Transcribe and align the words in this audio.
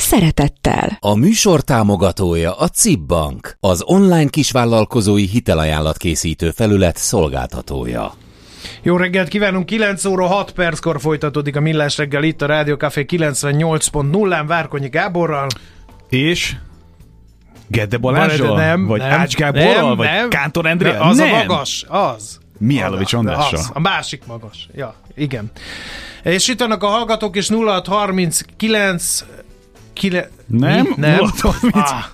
szeretettel. 0.00 0.96
A 1.00 1.14
műsor 1.14 1.60
támogatója 1.60 2.56
a 2.56 2.68
CIP 2.68 3.00
Bank, 3.00 3.56
az 3.60 3.82
online 3.84 4.30
kisvállalkozói 4.30 5.26
hitelajánlat 5.26 5.96
készítő 5.96 6.50
felület 6.50 6.96
szolgáltatója. 6.96 8.12
Jó 8.82 8.96
reggelt 8.96 9.28
kívánunk, 9.28 9.66
9 9.66 10.04
óra 10.04 10.26
6 10.26 10.52
perckor 10.52 11.00
folytatódik 11.00 11.56
a 11.56 11.60
Millás 11.60 11.96
reggel 11.96 12.22
itt 12.22 12.42
a 12.42 12.46
Rádió 12.46 12.74
Café 12.74 13.04
98.0-án 13.08 14.44
Várkonyi 14.46 14.88
Gáborral. 14.88 15.46
És 16.08 16.56
Gedde 17.66 17.96
Balázsral? 17.96 18.56
Nem, 18.56 18.86
vagy 18.86 19.00
nem, 19.00 19.20
Ács 19.20 19.34
Gáborral? 19.34 19.74
nem, 19.74 19.96
vagy 19.96 20.06
nem. 20.06 20.28
Kántor 20.28 20.66
Endré? 20.66 20.96
Az 20.96 21.16
nem. 21.16 21.32
a 21.32 21.36
magas, 21.36 21.84
az. 21.88 22.38
Mihálovics 22.58 23.12
Andrással. 23.12 23.58
Az, 23.58 23.70
a 23.72 23.80
másik 23.80 24.22
magas. 24.26 24.68
Ja, 24.74 24.94
igen. 25.14 25.50
És 26.22 26.48
itt 26.48 26.60
vannak 26.60 26.82
a 26.82 26.86
hallgatók, 26.86 27.36
és 27.36 27.48
0639 27.48 29.24
Kile... 29.98 30.28
Nem, 30.46 30.86
Mi? 30.86 30.92
nem. 30.96 31.30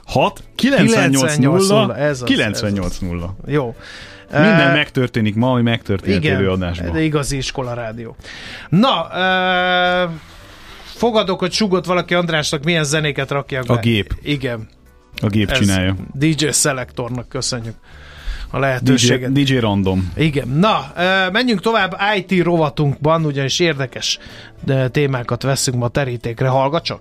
06 0.05 0.43
98 0.54 1.35
98 1.35 1.37
0 1.68 1.87
0, 1.87 1.96
ez 1.96 2.23
az, 2.23 2.29
98 2.29 2.99
0. 2.99 3.37
Jó. 3.46 3.74
Minden 4.30 4.73
megtörténik 4.73 5.35
ma, 5.35 5.51
ami 5.51 5.63
megtörtént 5.63 6.24
Igen, 6.24 6.37
előadásban. 6.37 6.93
de 6.93 7.02
igazi 7.02 7.37
iskola 7.37 7.74
rádió. 7.74 8.16
Na, 8.68 9.09
uh, 10.07 10.10
fogadok, 10.85 11.38
hogy 11.38 11.52
sugott 11.52 11.85
valaki 11.85 12.15
Andrásnak, 12.15 12.65
milyen 12.65 12.85
zenéket 12.85 13.30
rakják 13.30 13.66
be. 13.66 13.73
A 13.73 13.79
gép. 13.79 14.15
Igen. 14.23 14.68
A 15.23 15.27
gép 15.27 15.51
Ez 15.51 15.59
csinálja. 15.59 15.96
DJ 16.12 16.49
Selectornak 16.51 17.29
köszönjük 17.29 17.74
a 18.51 18.57
DJ, 18.57 18.62
lehetőséget. 18.62 19.32
DJ 19.32 19.57
Random. 19.57 20.12
Igen. 20.16 20.49
Na, 20.49 20.93
menjünk 21.32 21.60
tovább 21.60 21.96
IT 22.16 22.43
rovatunkban, 22.43 23.24
ugyanis 23.24 23.59
érdekes 23.59 24.18
de 24.65 24.88
témákat 24.88 25.43
veszünk 25.43 25.77
ma 25.79 25.88
terítékre. 25.88 26.49
Hallgat 26.49 26.85
csak! 26.85 27.01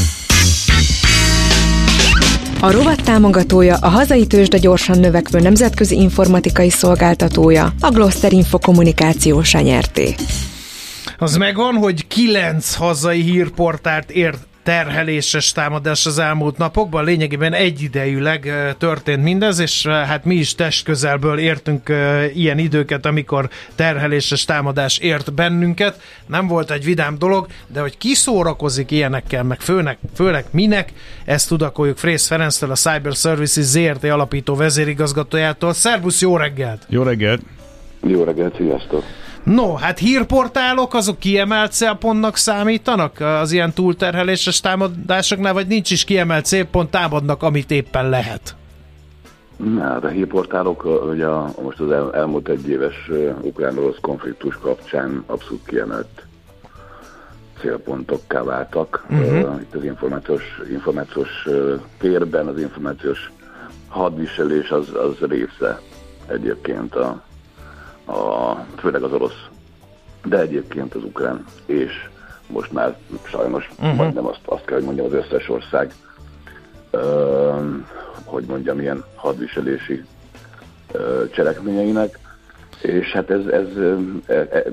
A 2.63 2.71
rovat 2.71 3.03
támogatója 3.03 3.77
a 3.81 3.87
hazai 3.87 4.27
tőzsde 4.27 4.57
gyorsan 4.57 4.99
növekvő 4.99 5.39
nemzetközi 5.39 5.95
informatikai 5.95 6.69
szolgáltatója, 6.69 7.73
a 7.79 7.89
Gloster 7.89 8.33
Info 8.33 8.59
kommunikáció 8.59 9.41
nyerté. 9.61 10.15
Az 11.17 11.37
megvan, 11.37 11.75
hogy 11.75 12.07
kilenc 12.07 12.73
hazai 12.75 13.21
hírportárt 13.21 14.11
ért 14.11 14.47
terheléses 14.63 15.51
támadás 15.51 16.05
az 16.05 16.19
elmúlt 16.19 16.57
napokban. 16.57 17.03
Lényegében 17.03 17.53
egyidejűleg 17.53 18.53
történt 18.77 19.23
mindez, 19.23 19.59
és 19.59 19.87
hát 19.87 20.25
mi 20.25 20.35
is 20.35 20.55
testközelből 20.55 21.39
értünk 21.39 21.89
ilyen 22.33 22.57
időket, 22.57 23.05
amikor 23.05 23.49
terheléses 23.75 24.45
támadás 24.45 24.97
ért 24.97 25.33
bennünket. 25.33 26.01
Nem 26.25 26.47
volt 26.47 26.71
egy 26.71 26.83
vidám 26.83 27.17
dolog, 27.17 27.47
de 27.67 27.79
hogy 27.79 27.97
ki 27.97 28.13
szórakozik 28.13 28.91
ilyenekkel, 28.91 29.43
meg 29.43 29.59
főnek, 29.59 29.97
főleg 30.15 30.45
minek, 30.51 30.93
ezt 31.25 31.47
tudakoljuk 31.47 31.97
Frész 31.97 32.27
Ferenctől, 32.27 32.71
a 32.71 32.75
Cyber 32.75 33.13
Services 33.13 33.63
ZRT 33.63 34.03
alapító 34.03 34.55
vezérigazgatójától. 34.55 35.73
Szervusz, 35.73 36.21
jó 36.21 36.37
reggelt! 36.37 36.85
Jó 36.89 37.03
reggelt! 37.03 37.41
Jó 38.07 38.23
reggelt, 38.23 38.55
sziasztok! 38.55 39.03
No, 39.43 39.73
hát 39.73 39.99
hírportálok 39.99 40.93
azok 40.93 41.19
kiemelt 41.19 41.71
célpontnak 41.71 42.35
számítanak 42.35 43.19
az 43.19 43.51
ilyen 43.51 43.73
túlterheléses 43.73 44.59
támadásoknál, 44.59 45.53
vagy 45.53 45.67
nincs 45.67 45.91
is 45.91 46.03
kiemelt 46.03 46.45
célpont, 46.45 46.89
támadnak, 46.89 47.43
amit 47.43 47.71
éppen 47.71 48.09
lehet? 48.09 48.55
Na, 49.57 49.81
hát 49.81 50.03
a 50.03 50.07
hírportálok 50.07 50.85
ugye 51.09 51.25
a, 51.25 51.53
most 51.61 51.79
az 51.79 51.91
el, 51.91 52.13
elmúlt 52.13 52.47
egy 52.47 52.69
éves 52.69 53.09
ukrán-orosz 53.41 53.97
konfliktus 54.01 54.57
kapcsán 54.61 55.23
abszolút 55.25 55.65
kiemelt 55.65 56.25
célpontokká 57.59 58.43
váltak. 58.43 59.05
Uh-huh. 59.09 59.27
Uh, 59.27 59.61
itt 59.61 59.75
az 59.75 59.83
információs, 59.83 60.61
információs 60.71 61.47
térben 61.99 62.47
az 62.47 62.59
információs 62.59 63.31
hadviselés 63.87 64.69
az, 64.69 64.89
az 64.93 65.27
része 65.27 65.79
egyébként 66.27 66.95
a, 66.95 67.23
a, 68.11 68.65
főleg 68.77 69.03
az 69.03 69.13
orosz, 69.13 69.45
de 70.23 70.39
egyébként 70.39 70.95
az 70.95 71.03
ukrán, 71.03 71.45
és 71.65 71.91
most 72.47 72.71
már 72.71 72.97
sajnos 73.23 73.69
uh-huh. 73.79 73.95
majdnem 73.95 74.25
azt, 74.25 74.41
azt 74.45 74.65
kell, 74.65 74.75
hogy 74.77 74.85
mondjam, 74.85 75.05
az 75.05 75.13
összes 75.13 75.49
ország, 75.49 75.93
ö, 76.89 77.51
hogy 78.23 78.43
mondjam, 78.43 78.79
ilyen 78.79 79.03
hadviselési 79.15 80.03
ö, 80.91 81.23
cselekményeinek, 81.31 82.19
és 82.81 83.11
hát 83.11 83.29
ez, 83.29 83.45
ez 83.45 83.67
e- 84.27 84.33
e- 84.33 84.63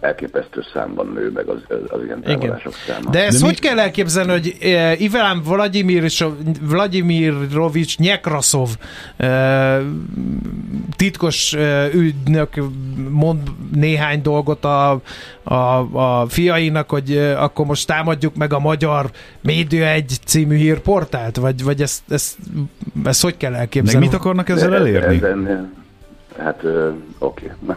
elképesztő 0.00 0.60
számban 0.72 1.12
nő 1.14 1.30
meg 1.34 1.46
az, 1.48 1.56
az 1.88 2.00
ilyen 2.04 2.20
támadások 2.22 2.74
száma. 2.86 3.10
De 3.10 3.24
ezt 3.24 3.38
De 3.40 3.44
hogy 3.46 3.58
mi- 3.60 3.68
kell 3.68 3.78
elképzelni, 3.78 4.30
hogy 4.30 4.56
eh, 4.60 5.00
Iván 5.00 5.42
Vladimir, 5.42 6.10
Vladimirovics 6.60 7.98
Nyekraszov 7.98 8.68
titkos 10.96 11.56
ügynök 11.94 12.48
mond 13.10 13.38
néhány 13.74 14.22
dolgot 14.22 14.64
a, 14.64 15.00
a, 15.42 15.54
a 15.92 16.26
fiainak, 16.28 16.90
hogy 16.90 17.16
akkor 17.36 17.66
most 17.66 17.86
támadjuk 17.86 18.34
meg 18.34 18.52
a 18.52 18.58
magyar 18.58 19.10
Média 19.40 19.86
egy 19.86 20.12
című 20.24 20.56
hírportált? 20.56 21.36
Vagy, 21.36 21.62
vagy 21.64 21.82
ezt, 21.82 22.02
ezt, 22.08 22.36
ezt 23.04 23.22
hogy 23.22 23.36
kell 23.36 23.50
Meg 23.50 23.60
elképzelni? 23.60 24.06
mit 24.06 24.14
akarnak 24.14 24.48
ezzel 24.48 24.70
De 24.70 24.76
elérni? 24.76 25.16
Ezen, 25.16 25.72
hát 26.38 26.62
oké. 27.18 27.52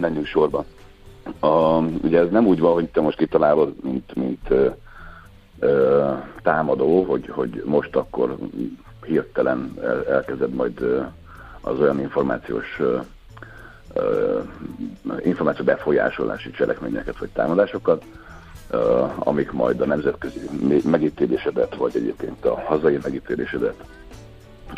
Menjünk 0.00 0.26
sorba. 0.26 0.64
A, 1.40 1.78
ugye 1.78 2.18
ez 2.18 2.30
nem 2.30 2.46
úgy 2.46 2.60
van, 2.60 2.72
hogy 2.72 2.88
te 2.88 3.00
most 3.00 3.16
kitalálod, 3.16 3.74
mint, 3.82 4.14
mint 4.14 4.50
ö, 4.50 4.68
ö, 5.58 6.12
támadó, 6.42 7.02
hogy, 7.02 7.28
hogy 7.28 7.62
most 7.64 7.96
akkor 7.96 8.36
hirtelen 9.06 9.74
el, 9.82 10.06
elkezded 10.06 10.54
majd 10.54 10.80
ö, 10.80 11.00
az 11.60 11.80
olyan 11.80 12.00
információs 12.00 12.76
ö, 12.78 12.98
ö, 13.92 14.38
információ 15.24 15.64
befolyásolási 15.64 16.50
cselekményeket 16.50 17.18
vagy 17.18 17.28
támadásokat, 17.28 18.04
ö, 18.70 19.04
amik 19.18 19.52
majd 19.52 19.80
a 19.80 19.86
nemzetközi 19.86 20.40
megítélésedet, 20.84 21.76
vagy 21.76 21.96
egyébként 21.96 22.44
a 22.44 22.62
hazai 22.66 22.98
megítélésedet 23.02 23.84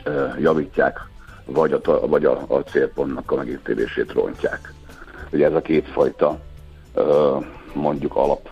ö, 0.04 0.27
javítják, 0.38 1.09
vagy 1.53 1.72
a, 1.72 2.06
vagy 2.06 2.24
a, 2.24 2.45
a 2.48 2.59
célpontnak 2.59 3.30
a 3.30 3.36
megítélését 3.36 4.13
rontják. 4.13 4.72
Ugye 5.33 5.47
ez 5.47 5.54
a 5.54 5.60
kétfajta 5.60 6.39
mondjuk 7.74 8.16
alap 8.16 8.48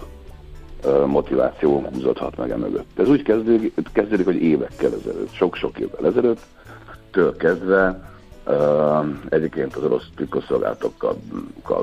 motiváció 1.07 1.81
húzódhat 1.93 2.37
meg 2.37 2.51
emögött. 2.51 2.99
Ez 2.99 3.09
úgy 3.09 3.23
kezdődik, 3.23 3.75
kezdődik, 3.93 4.25
hogy 4.25 4.43
évekkel 4.43 4.93
ezelőtt, 5.01 5.33
sok-sok 5.33 5.79
évvel 5.79 6.07
ezelőtt, 6.07 6.41
től 7.11 7.37
kezdve 7.37 8.11
egyébként 9.29 9.75
az 9.77 9.85
orosz 9.85 10.07
titkosszolgálatokkal 10.17 11.17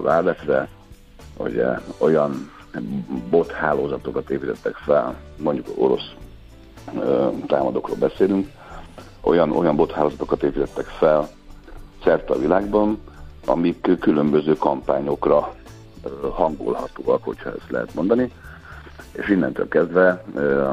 válvetve, 0.01 0.69
ugye 1.37 1.67
olyan 1.97 2.51
bothálózatokat 3.29 4.29
építettek 4.29 4.75
fel, 4.75 5.15
mondjuk 5.37 5.67
orosz 5.75 6.11
támadókról 7.47 7.97
beszélünk, 7.97 8.47
olyan, 9.25 9.51
olyan 9.51 9.75
bothálózatokat 9.75 10.43
építettek 10.43 10.85
fel 10.85 11.27
szerte 12.03 12.33
a 12.33 12.39
világban, 12.39 12.99
amik 13.45 13.97
különböző 13.99 14.53
kampányokra 14.53 15.53
hangolhatóak, 16.31 17.23
hogyha 17.23 17.49
ezt 17.49 17.69
lehet 17.69 17.93
mondani. 17.93 18.31
És 19.11 19.29
innentől 19.29 19.67
kezdve 19.67 20.23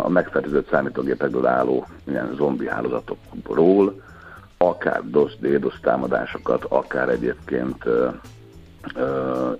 a 0.03 0.09
megfertőzött 0.09 0.71
számítógépekből 0.71 1.47
álló 1.47 1.87
ilyen 2.05 2.35
zombi 2.37 2.69
hálózatokról 2.69 4.03
akár 4.63 5.03
DOS, 5.11 5.37
DDoS 5.39 5.81
támadásokat, 5.81 6.65
akár 6.65 7.09
egyébként 7.09 7.85
ö, 7.85 8.09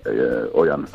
ö, 0.03 0.45
olyan 0.53 0.87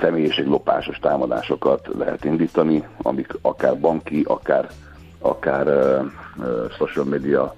személyiséglopásos 0.00 0.98
támadásokat 0.98 1.88
lehet 1.98 2.24
indítani, 2.24 2.88
amik 3.02 3.38
akár 3.42 3.78
banki, 3.78 4.24
akár, 4.28 4.70
akár 5.20 5.66
ö, 5.66 6.00
ö, 6.42 6.64
social 6.76 7.04
media 7.04 7.54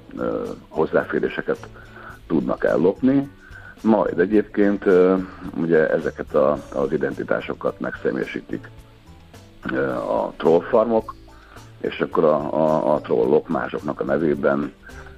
hozzáféréseket 0.69 1.69
tudnak 2.27 2.65
ellopni. 2.65 3.31
Majd 3.83 4.19
egyébként 4.19 4.85
ugye 5.57 5.91
ezeket 5.91 6.35
a, 6.35 6.59
az 6.75 6.93
identitásokat 6.93 7.81
megszemélyesítik 7.81 8.71
a 10.09 10.33
trollfarmok, 10.37 11.15
és 11.81 12.01
akkor 12.01 12.25
a, 12.25 12.55
a, 12.55 12.95
a 12.95 13.01
trollok 13.01 13.49
másoknak 13.49 14.01
a 14.01 14.05
nevében 14.05 14.73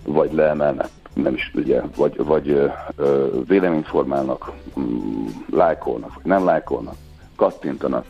vagy 0.05 0.33
leemelnek, 0.33 0.89
nem 1.15 1.35
is 1.35 1.53
ugye, 1.55 1.83
vagy, 1.97 2.17
vagy 2.17 2.73
ö, 2.97 3.27
véleményt 3.47 3.87
formálnak, 3.87 4.51
mm, 4.81 5.27
lájkolnak, 5.51 6.15
vagy 6.15 6.25
nem 6.25 6.45
lájkolnak, 6.45 6.95
kattintanak, 7.37 8.05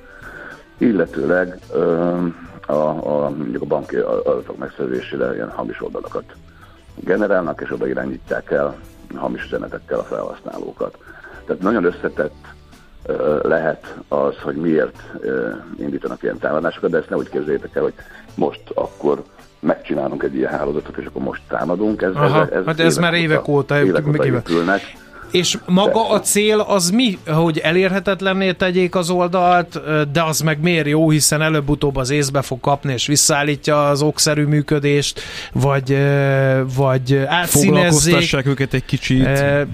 illetőleg 0.79 1.59
ö, 1.73 2.17
a, 2.67 2.73
a, 2.73 3.31
mondjuk 3.31 3.63
a 3.63 3.67
banki 3.67 3.97
adatok 3.97 4.57
megszerzésére 4.57 5.35
ilyen 5.35 5.51
hamis 5.51 5.83
oldalakat 5.83 6.25
generálnak, 6.95 7.61
és 7.61 7.73
oda 7.73 7.87
irányítják 7.87 8.51
el 8.51 8.77
hamis 9.15 9.45
üzenetekkel 9.45 9.99
a 9.99 10.05
felhasználókat. 10.05 10.99
Tehát 11.47 11.63
nagyon 11.63 11.85
összetett 11.85 12.35
lehet 13.43 13.97
az, 14.09 14.35
hogy 14.43 14.57
miért 14.57 15.03
indítanak 15.77 16.23
ilyen 16.23 16.39
támadásokat, 16.39 16.91
de 16.91 16.99
ezt 16.99 17.11
ne 17.11 17.17
úgy 17.17 17.29
képzeljétek 17.29 17.75
el, 17.75 17.83
hogy 17.83 17.95
most 18.35 18.63
akkor 18.75 19.23
megcsinálunk 19.61 20.23
egy 20.23 20.35
ilyen 20.35 20.51
hálózatot, 20.51 20.97
és 20.97 21.07
akkor 21.07 21.23
most 21.23 21.43
támadunk. 21.49 22.03
Ez, 22.03 22.15
Aha, 22.15 22.43
ez, 22.43 22.49
ez, 22.51 22.65
hát 22.65 22.81
ez 22.81 22.97
már 22.97 23.15
évek 23.15 23.49
óta, 23.49 23.85
évek 23.85 24.07
óta 24.09 24.25
épülnek. 24.27 24.81
És 25.35 25.59
maga 25.67 26.11
a 26.11 26.21
cél 26.21 26.61
az 26.61 26.91
mi, 26.91 27.19
hogy 27.27 27.59
elérhetetlenné 27.59 28.53
tegyék 28.53 28.95
az 28.95 29.11
oldalt, 29.11 29.81
de 30.13 30.23
az 30.23 30.41
meg 30.41 30.61
miért 30.61 30.87
jó, 30.87 31.11
hiszen 31.11 31.43
előbb-utóbb 31.43 31.97
az 31.97 32.11
észbe 32.11 32.43
fog 32.43 32.61
kapni, 32.61 32.93
és 32.93 33.07
visszaállítja 33.07 33.89
az 33.89 34.03
okszerű 34.03 34.45
működést, 34.45 35.21
vagy, 35.53 35.99
vagy 36.77 37.17
átszínezzék. 37.27 38.47
őket 38.47 38.75
egy 38.75 38.85
kicsit. 38.85 39.23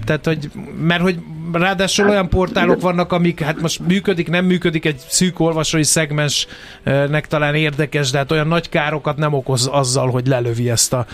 Tehát, 0.05 0.25
hogy, 0.25 0.51
mert 0.81 1.01
hogy 1.01 1.19
ráadásul 1.51 2.09
olyan 2.09 2.29
portálok 2.29 2.81
vannak, 2.81 3.11
amik 3.11 3.41
hát 3.41 3.61
most 3.61 3.79
működik, 3.87 4.29
nem 4.29 4.45
működik, 4.45 4.85
egy 4.85 5.01
szűk 5.07 5.39
olvasói 5.39 5.83
szegmensnek 5.83 7.27
talán 7.27 7.55
érdekes, 7.55 8.11
de 8.11 8.17
hát 8.17 8.31
olyan 8.31 8.47
nagy 8.47 8.69
károkat 8.69 9.17
nem 9.17 9.33
okoz 9.33 9.69
azzal, 9.71 10.09
hogy 10.09 10.27
lelövi 10.27 10.69
ezt 10.69 10.93
a 10.93 11.05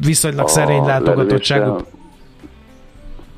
viszonylag 0.00 0.48
szerény 0.48 0.84
látogatottságot. 0.84 1.98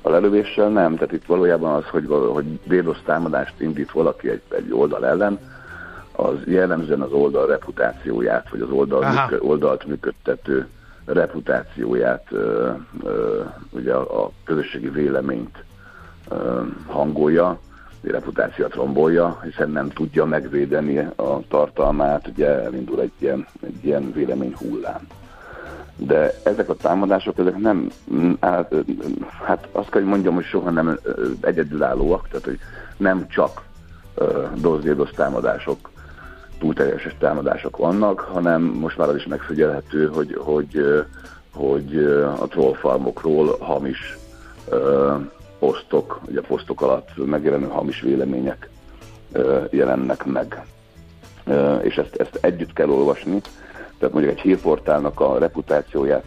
A 0.03 0.11
lelövéssel 0.11 0.69
nem, 0.69 0.95
tehát 0.95 1.13
itt 1.13 1.25
valójában 1.25 1.75
az, 1.75 1.85
hogy, 1.85 2.07
hogy 2.33 2.61
DDoS 2.65 3.03
támadást 3.05 3.61
indít 3.61 3.91
valaki 3.91 4.31
egy, 4.31 4.43
egy 4.49 4.73
oldal 4.73 5.07
ellen, 5.07 5.39
az 6.13 6.35
jellemzően 6.45 7.01
az 7.01 7.13
oldal 7.13 7.47
reputációját, 7.47 8.51
vagy 8.51 8.61
az 8.61 8.71
oldal 8.71 9.11
működ, 9.11 9.49
oldalt 9.49 9.87
működtető 9.87 10.67
reputációját, 11.05 12.27
ö, 12.31 12.71
ö, 13.03 13.41
ugye 13.71 13.93
a, 13.95 14.25
a 14.25 14.31
közösségi 14.45 14.89
véleményt 14.89 15.65
ö, 16.29 16.61
hangolja, 16.87 17.59
reputációt 18.03 18.75
rombolja, 18.75 19.41
hiszen 19.43 19.71
nem 19.71 19.89
tudja 19.89 20.25
megvédeni 20.25 20.99
a 20.99 21.41
tartalmát, 21.49 22.29
ugye 22.29 22.47
elindul 22.47 23.01
egy 23.01 23.13
ilyen, 23.19 23.47
egy 23.61 23.85
ilyen 23.85 24.13
vélemény 24.13 24.55
hullám 24.59 25.07
de 26.07 26.35
ezek 26.43 26.69
a 26.69 26.75
támadások, 26.75 27.39
ezek 27.39 27.57
nem, 27.57 27.91
hát, 28.41 28.75
hát 29.45 29.69
azt 29.73 29.91
kell, 29.91 30.01
hogy 30.01 30.11
mondjam, 30.11 30.35
hogy 30.35 30.45
soha 30.45 30.71
nem 30.71 30.99
egyedülállóak, 31.41 32.29
tehát 32.29 32.45
hogy 32.45 32.59
nem 32.97 33.29
csak 33.29 33.63
dozdédos 34.55 35.11
támadások, 35.11 35.91
túlterjeses 36.59 37.17
támadások 37.19 37.77
vannak, 37.77 38.21
hanem 38.21 38.63
most 38.63 38.99
már 38.99 39.09
az 39.09 39.17
is 39.17 39.27
megfigyelhető, 39.27 40.07
hogy, 40.07 40.39
hogy, 40.41 41.05
hogy 41.55 41.97
a 42.41 42.47
trollfarmokról 42.47 43.57
hamis 43.61 44.19
posztok, 45.59 46.21
ugye 46.29 46.41
a 46.41 46.47
posztok 46.47 46.83
alatt 46.83 47.27
megjelenő 47.27 47.67
hamis 47.67 48.01
vélemények 48.01 48.69
jelennek 49.71 50.25
meg. 50.25 50.65
És 51.83 51.97
ezt, 51.97 52.15
ezt 52.17 52.39
együtt 52.41 52.73
kell 52.73 52.89
olvasni, 52.89 53.41
tehát 54.03 54.17
mondjuk 54.17 54.37
egy 54.37 54.43
hírportálnak 54.43 55.21
a 55.21 55.39
reputációját 55.39 56.25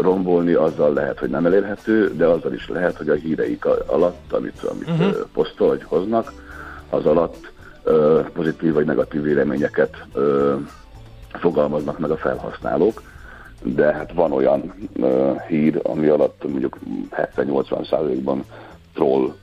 rombolni, 0.00 0.52
azzal 0.52 0.92
lehet, 0.92 1.18
hogy 1.18 1.30
nem 1.30 1.46
elérhető, 1.46 2.16
de 2.16 2.26
azzal 2.26 2.52
is 2.52 2.68
lehet, 2.68 2.96
hogy 2.96 3.08
a 3.08 3.14
híreik 3.14 3.64
alatt, 3.86 4.32
amit, 4.32 4.62
amit 4.62 4.88
uh-huh. 4.88 5.16
posztol, 5.32 5.68
vagy 5.68 5.82
hoznak, 5.82 6.32
az 6.90 7.06
alatt 7.06 7.52
pozitív 8.32 8.72
vagy 8.72 8.86
negatív 8.86 9.22
véleményeket 9.22 10.06
fogalmaznak 11.32 11.98
meg 11.98 12.10
a 12.10 12.16
felhasználók, 12.16 13.02
de 13.62 13.92
hát 13.92 14.12
van 14.12 14.32
olyan 14.32 14.74
hír, 15.48 15.80
ami 15.82 16.06
alatt 16.06 16.48
mondjuk 16.48 16.78
70-80 17.10 17.88
százalékban 17.88 18.44
troll 18.94 19.34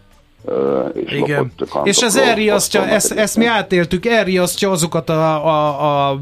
és 0.93 1.11
Igen. 1.11 1.51
És 1.83 1.97
ez 1.97 2.15
elriasztja, 2.15 2.85
ezt, 2.85 3.11
ezt 3.11 3.37
mi 3.37 3.45
átéltük, 3.45 4.05
elriasztja 4.05 4.71
azokat 4.71 5.09
a, 5.09 5.45
a, 5.45 6.09
a, 6.09 6.19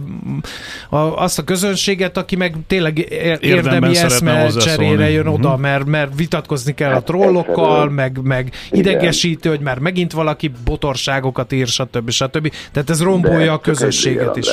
a, 0.89 0.97
azt 0.97 1.39
a 1.39 1.43
közönséget, 1.43 2.17
aki 2.17 2.35
meg 2.35 2.55
tényleg 2.67 2.97
érdemi 3.39 3.97
eszme 3.97 4.47
cserére 4.47 5.09
jön 5.09 5.27
uh-huh. 5.27 5.33
oda, 5.33 5.57
mert, 5.57 5.85
mert 5.85 6.15
vitatkozni 6.15 6.73
kell 6.73 6.89
hát, 6.89 6.99
a 6.99 7.03
trollokkal, 7.03 7.89
meg, 7.89 8.19
meg 8.23 8.51
idegesítő, 8.71 9.49
hogy 9.49 9.59
már 9.59 9.79
megint 9.79 10.11
valaki 10.11 10.51
botorságokat 10.65 11.51
ír, 11.51 11.67
stb. 11.67 12.09
stb. 12.09 12.53
Tehát 12.71 12.89
ez 12.89 13.01
rombolja 13.01 13.53
a 13.53 13.59
közösséget 13.59 14.35
is. 14.35 14.47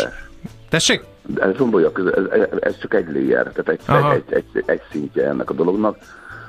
Tessék? 0.68 1.02
Ez 1.36 1.56
rombolja, 1.56 1.92
ez, 2.30 2.58
ez 2.60 2.78
csak 2.80 2.94
egy 2.94 3.06
layer, 3.12 3.52
tehát 3.54 3.68
egy, 3.68 3.80
egy, 4.14 4.44
egy, 4.54 4.62
egy 4.66 4.80
szintje 4.90 5.28
ennek 5.28 5.50
a 5.50 5.54
dolognak 5.54 5.96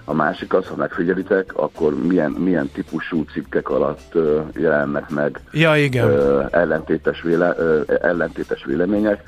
a 0.05 0.13
másik 0.13 0.53
az, 0.53 0.67
ha 0.67 0.75
megfigyelitek, 0.75 1.57
akkor 1.57 1.95
milyen, 2.07 2.31
milyen 2.31 2.69
típusú 2.73 3.23
cikkek 3.23 3.69
alatt 3.69 4.15
uh, 4.15 4.41
jelennek 4.55 5.09
meg 5.09 5.41
ja, 5.51 5.75
igen. 5.75 6.09
Uh, 6.09 6.45
ellentétes, 6.51 7.21
véle, 7.21 7.55
uh, 7.57 7.81
ellentétes 8.01 8.63
vélemények. 8.65 9.23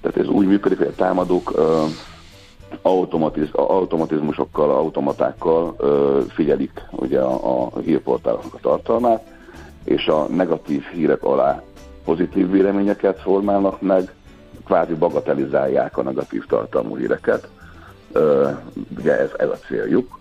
Tehát 0.00 0.16
ez 0.16 0.26
úgy 0.26 0.46
működik, 0.46 0.78
hogy 0.78 0.86
a 0.86 0.94
támadók 0.94 1.58
uh, 1.58 1.66
automatiz, 2.82 3.48
automatizmusokkal, 3.52 4.70
automatákkal 4.70 5.76
uh, 5.78 6.20
figyelik 6.28 6.82
ugye 6.90 7.20
a, 7.20 7.66
a 7.66 7.78
hírportáloknak 7.78 8.54
a 8.54 8.58
tartalmát, 8.62 9.22
és 9.84 10.06
a 10.06 10.26
negatív 10.26 10.82
hírek 10.82 11.22
alá 11.22 11.62
pozitív 12.04 12.50
véleményeket 12.50 13.20
formálnak 13.20 13.80
meg, 13.80 14.12
kvázi 14.64 14.94
bagatelizálják 14.94 15.98
a 15.98 16.02
negatív 16.02 16.46
tartalmú 16.46 16.96
híreket 16.96 17.48
ugye 18.98 19.18
ez, 19.18 19.30
ez 19.38 19.48
a 19.48 19.58
céljuk, 19.66 20.18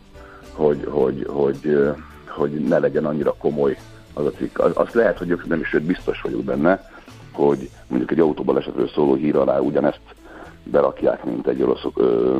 hogy, 0.53 0.87
hogy, 0.89 1.25
hogy, 1.29 1.91
hogy 2.27 2.51
ne 2.51 2.79
legyen 2.79 3.05
annyira 3.05 3.33
komoly 3.33 3.77
az 4.13 4.25
a 4.25 4.31
cikk. 4.31 4.59
Azt 4.59 4.93
lehet, 4.93 5.17
hogy 5.17 5.29
ők 5.29 5.47
nem 5.47 5.59
is, 5.59 5.67
sőt 5.67 5.83
biztos 5.83 6.21
vagyok 6.21 6.43
benne, 6.43 6.89
hogy 7.31 7.69
mondjuk 7.87 8.11
egy 8.11 8.19
autóbalesetről 8.19 8.87
szóló 8.87 9.13
hír 9.13 9.35
alá 9.35 9.59
ugyanezt 9.59 9.99
berakják, 10.63 11.23
mint 11.23 11.47
egy 11.47 11.61
orosz, 11.61 11.85
ö, 11.95 12.39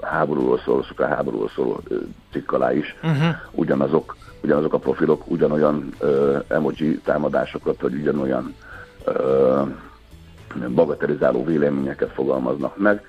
háborúról 0.00 0.58
szóló, 0.58 0.76
oroszokra 0.76 1.06
háborúról 1.06 1.50
szóló 1.54 1.80
ö, 1.88 1.96
cikk 2.32 2.52
alá 2.52 2.72
is. 2.72 2.96
Uh-huh. 3.02 3.34
Ugyanazok, 3.50 4.16
ugyanazok 4.42 4.72
a 4.72 4.78
profilok, 4.78 5.30
ugyanolyan 5.30 5.94
ö, 5.98 6.38
emoji 6.48 7.00
támadásokat, 7.04 7.80
vagy 7.80 7.94
ugyanolyan 7.94 8.54
ö, 9.04 9.62
bagatelizáló 10.74 11.44
véleményeket 11.44 12.10
fogalmaznak 12.10 12.76
meg 12.76 13.04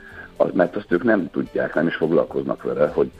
mert 0.53 0.75
azt 0.75 0.91
ők 0.91 1.03
nem 1.03 1.29
tudják, 1.31 1.73
nem 1.73 1.87
is 1.87 1.95
foglalkoznak 1.95 2.63
vele, 2.63 2.87
hogy, 2.87 3.11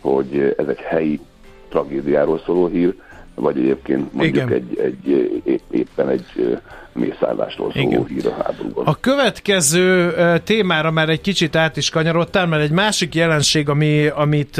hogy 0.00 0.54
ez 0.58 0.66
egy 0.68 0.80
helyi 0.80 1.20
tragédiáról 1.68 2.38
szóló 2.38 2.66
hír, 2.66 2.94
vagy 3.34 3.58
egyébként 3.58 4.12
mondjuk 4.12 4.50
egy, 4.50 4.78
egy, 4.78 5.08
épp, 5.44 5.60
éppen 5.70 6.08
egy 6.08 6.58
mészállásról 6.92 7.72
szóló 7.72 7.88
Igen. 7.88 8.06
hír 8.06 8.26
a 8.26 8.42
háborúban. 8.42 8.86
A 8.86 8.94
következő 9.00 10.14
témára 10.44 10.90
már 10.90 11.08
egy 11.08 11.20
kicsit 11.20 11.56
át 11.56 11.76
is 11.76 11.90
kanyarodtál, 11.90 12.46
mert 12.46 12.62
egy 12.62 12.70
másik 12.70 13.14
jelenség, 13.14 13.68
ami, 13.68 14.06
amit, 14.06 14.58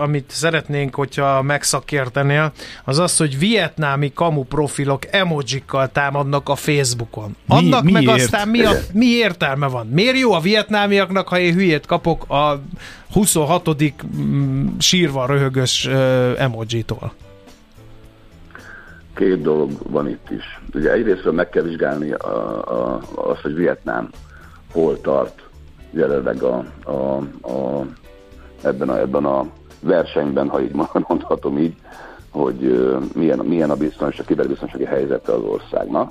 amit 0.00 0.30
szeretnénk, 0.30 0.94
hogyha 0.94 1.42
megszakértenél, 1.42 2.52
az 2.84 2.98
az, 2.98 3.16
hogy 3.16 3.38
vietnámi 3.38 4.12
kamu 4.12 4.44
profilok 4.44 5.02
emojikkal 5.10 5.88
támadnak 5.92 6.48
a 6.48 6.54
Facebookon. 6.54 7.36
Annak 7.48 7.82
mi, 7.82 7.92
meg 7.92 8.04
miért? 8.04 8.20
aztán 8.20 8.48
mi, 8.48 8.64
a, 8.64 8.72
mi 8.92 9.06
értelme 9.06 9.66
van? 9.66 9.86
Miért 9.86 10.18
jó 10.18 10.32
a 10.32 10.40
vietnámiaknak, 10.40 11.28
ha 11.28 11.38
én 11.38 11.54
hülyét 11.54 11.86
kapok 11.86 12.30
a 12.30 12.60
26. 13.12 13.68
Mm, 14.16 14.66
sírva 14.78 15.26
röhögös 15.26 15.88
emojitól? 16.36 17.12
Két 19.14 19.42
dolog 19.42 19.70
van 19.90 20.08
itt 20.08 20.30
is. 20.30 20.60
Ugye 20.74 20.92
egyrészt 20.92 21.30
meg 21.30 21.48
kell 21.48 21.62
vizsgálni 21.62 22.12
a, 22.12 22.58
a, 22.70 23.00
azt, 23.14 23.40
hogy 23.40 23.54
Vietnám 23.54 24.10
hol 24.72 25.00
tart 25.00 25.42
jelenleg 25.90 26.42
a, 26.42 26.64
a, 26.84 27.16
a 27.52 27.86
ebben 28.62 28.88
a, 28.88 28.98
ebben 28.98 29.24
a 29.24 29.46
versenyben, 29.80 30.48
ha 30.48 30.60
így 30.60 30.74
mondhatom 31.08 31.58
így, 31.58 31.74
hogy 32.30 32.90
milyen, 33.14 33.38
milyen 33.38 33.70
a 33.70 33.76
biztonság, 33.76 34.26
kiberbiztonsági 34.26 34.84
helyzete 34.84 35.32
az 35.32 35.42
országnak. 35.42 36.10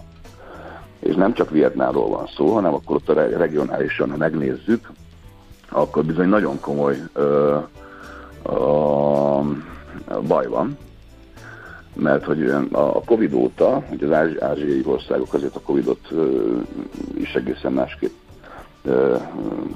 És 1.00 1.16
nem 1.16 1.34
csak 1.34 1.50
Vietnámról 1.50 2.10
van 2.10 2.28
szó, 2.36 2.54
hanem 2.54 2.74
akkor 2.74 2.96
ott 2.96 3.10
a 3.10 3.14
regionálisan, 3.38 4.12
ha 4.12 4.18
megnézzük, 4.18 4.92
akkor 5.70 6.06
bizony 6.06 6.28
nagyon 6.28 6.60
komoly 6.60 6.98
ö, 7.14 7.58
a 8.44 9.42
baj 10.28 10.48
van, 10.48 10.78
mert 11.94 12.24
hogy 12.24 12.50
a 12.72 13.04
Covid 13.04 13.34
óta, 13.34 13.84
hogy 13.90 14.04
az 14.04 14.12
ázsiai 14.40 14.82
országok 14.86 15.34
azért 15.34 15.56
a 15.56 15.60
Covidot 15.60 16.10
is 17.14 17.34
egészen 17.34 17.72
másképp 17.72 18.14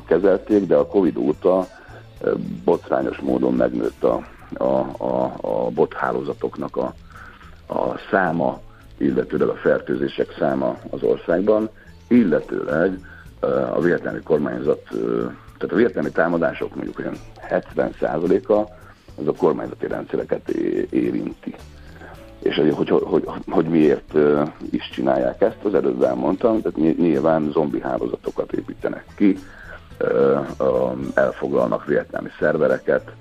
kezelték, 0.05 0.65
de 0.65 0.75
a 0.75 0.88
Covid 0.88 1.17
óta 1.17 1.67
botrányos 2.63 3.17
módon 3.17 3.53
megnőtt 3.53 4.03
a, 4.03 4.22
a, 4.53 4.63
a, 4.98 5.36
a 5.41 5.69
bot 5.69 5.93
hálózatoknak 5.93 6.77
a, 6.77 6.93
a 7.67 7.98
száma, 8.12 8.60
illetőleg 8.98 9.48
a 9.48 9.55
fertőzések 9.55 10.36
száma 10.39 10.77
az 10.89 11.03
országban, 11.03 11.69
illetőleg 12.07 13.00
a 13.74 13.81
vietnámi 13.81 14.19
kormányzat, 14.19 14.84
tehát 15.57 15.72
a 15.72 15.75
vietnámi 15.75 16.10
támadások 16.10 16.75
mondjuk 16.75 17.00
olyan 17.00 17.15
70%-a 17.50 18.72
az 19.22 19.27
a 19.27 19.31
kormányzati 19.31 19.88
rendszereket 19.88 20.50
érinti. 20.89 21.55
És 22.46 22.56
hogy, 22.56 22.90
hogy, 22.90 23.02
hogy, 23.04 23.24
hogy 23.50 23.66
miért 23.66 24.14
is 24.72 24.90
csinálják 24.94 25.42
ezt, 25.42 25.64
az 25.64 25.74
előbb 25.74 26.04
elmondtam, 26.04 26.62
tehát 26.62 26.98
nyilván 26.98 27.50
zombi 27.52 27.82
hálózatokat 27.82 28.54
építenek 28.54 29.06
ki, 29.18 29.38
elfoglalnak 31.14 31.86
vietnámi 31.86 32.30
szervereket, 32.40 33.12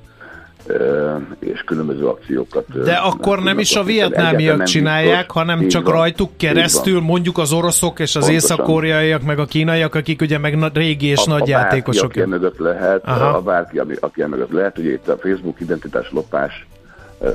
és 1.38 1.61
különböző 1.61 2.07
akciókat. 2.07 2.83
De 2.83 2.95
akkor 2.95 3.43
nem 3.43 3.59
is 3.59 3.76
a 3.76 3.83
vietnámiak 3.83 4.62
csinálják, 4.62 5.26
biztos. 5.26 5.43
hanem 5.43 5.69
csak 5.69 5.85
van, 5.85 5.93
rajtuk 5.95 6.31
keresztül 6.37 7.00
mondjuk 7.00 7.38
az 7.38 7.52
oroszok 7.52 8.00
és 8.00 8.16
az 8.16 8.28
észak-koreaiak, 8.28 9.23
meg 9.23 9.38
a 9.38 9.45
kínaiak, 9.45 9.95
akik 9.95 10.21
ugye 10.21 10.38
meg 10.38 10.73
régi 10.73 11.07
és 11.07 11.26
a, 11.26 11.31
nagy 11.31 11.43
a 11.43 11.59
játékosok. 11.59 12.12
Bárki, 12.12 12.31
mögött 12.31 12.59
lehet, 12.59 13.04
Aha. 13.04 13.37
a 13.37 13.40
bárki, 13.40 13.78
aki 14.00 14.23
mögött 14.23 14.50
lehet, 14.50 14.78
ugye 14.78 14.93
itt 14.93 15.09
a 15.09 15.16
Facebook 15.16 15.61
identitás 15.61 16.11
lopás 16.11 16.66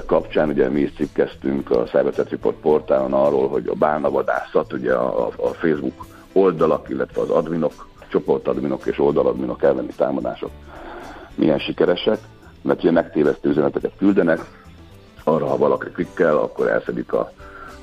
kapcsán 0.06 0.50
ugye 0.50 0.70
mi 0.70 0.80
is 0.80 0.94
cikkeztünk 0.94 1.72
a 1.72 1.84
Cyberset 1.84 2.30
Report 2.30 2.56
portálon 2.56 3.14
arról, 3.14 3.48
hogy 3.48 3.68
a 3.68 3.74
bálnavadászat, 3.74 4.74
ugye 4.74 4.94
a, 4.94 5.28
a 5.28 5.48
Facebook 5.48 6.06
oldalak, 6.34 6.90
illetve 6.90 7.22
az 7.22 7.30
adminok, 7.30 7.88
csoportadminok 8.08 8.86
és 8.86 9.00
oldaladminok 9.00 9.64
elleni 9.64 9.94
támadások 9.96 10.52
milyen 11.40 11.60
sikeresek, 11.60 12.20
mert 12.62 12.80
ugye 12.80 12.92
megtévesztő 12.92 13.50
üzeneteket 13.50 13.92
küldenek, 13.98 14.40
arra, 15.24 15.46
ha 15.46 15.58
valaki 15.58 15.90
klikkel, 15.90 16.38
akkor 16.38 16.68
elszedik 16.68 17.14
a, 17.14 17.32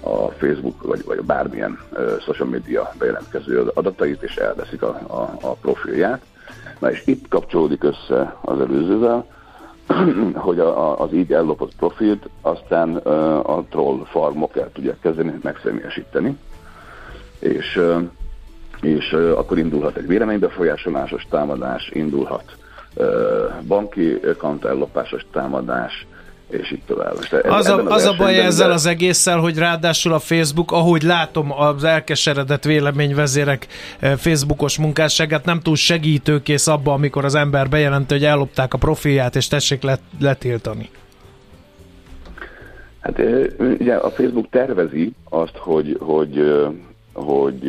a 0.01 0.29
Facebook 0.31 0.83
vagy, 0.83 1.05
vagy 1.05 1.23
bármilyen 1.23 1.79
uh, 1.93 2.21
social 2.21 2.49
media 2.49 2.93
bejelentkező 2.99 3.71
adatait, 3.75 4.23
és 4.23 4.37
elveszik 4.37 4.83
a, 4.83 5.01
a, 5.07 5.47
a 5.47 5.53
profilját. 5.53 6.23
Na 6.79 6.91
és 6.91 7.03
itt 7.07 7.29
kapcsolódik 7.29 7.85
össze 7.85 8.37
az 8.41 8.61
előzővel, 8.61 9.27
hogy 10.35 10.59
a, 10.59 10.91
a, 10.91 11.01
az 11.01 11.13
így 11.13 11.33
ellopott 11.33 11.73
profilt 11.77 12.29
aztán 12.41 12.97
a 13.43 13.63
troll 13.71 14.05
farmok 14.05 14.57
el 14.57 14.71
tudják 14.73 14.99
kezdeni 15.01 15.39
megszemélyesíteni, 15.43 16.39
és, 17.39 17.81
és 18.81 19.13
akkor 19.13 19.59
indulhat 19.59 19.97
egy 19.97 20.07
véleménybefolyásolásos 20.07 21.27
támadás, 21.31 21.91
indulhat 21.93 22.57
banki 23.67 24.21
kant 24.39 24.65
ellopásos 24.65 25.27
támadás, 25.33 26.07
és 26.49 26.73
így 26.73 26.83
tovább. 26.87 27.15
az 27.43 27.67
a, 27.67 27.85
az 27.85 28.05
a 28.05 28.15
baj 28.19 28.39
ezzel 28.39 28.71
az 28.71 28.87
egésszel, 28.87 29.39
hogy 29.39 29.59
ráadásul 29.59 30.13
a 30.13 30.19
Facebook, 30.19 30.73
ahogy 30.73 31.03
látom 31.03 31.53
az 31.53 31.85
elkeseredett 31.85 32.65
véleményvezérek 32.65 33.67
Facebookos 34.17 34.79
munkásságát, 34.79 35.45
nem 35.45 35.61
túl 35.61 35.77
segítőkész 35.77 36.67
abba, 36.67 36.93
amikor 36.93 37.25
az 37.25 37.35
ember 37.35 37.69
bejelenti, 37.69 38.15
hogy 38.15 38.25
ellopták 38.25 38.75
a 38.75 38.79
profilját, 38.79 39.37
és 39.37 39.49
tessék 39.49 39.83
let, 39.83 40.01
letiltani. 40.21 40.91
Hát 43.01 43.23
ugye 43.59 43.95
a 43.95 44.11
Facebook 44.11 44.49
tervezi 44.51 45.13
azt, 45.25 45.57
hogy, 45.57 45.97
hogy, 46.01 46.39
hogy 47.13 47.69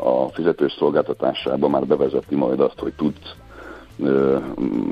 a 0.00 0.28
fizetős 0.32 0.72
szolgáltatásában 0.78 1.70
már 1.70 1.86
bevezeti 1.86 2.34
majd 2.34 2.60
azt, 2.60 2.78
hogy 2.78 2.92
tudsz 2.96 3.34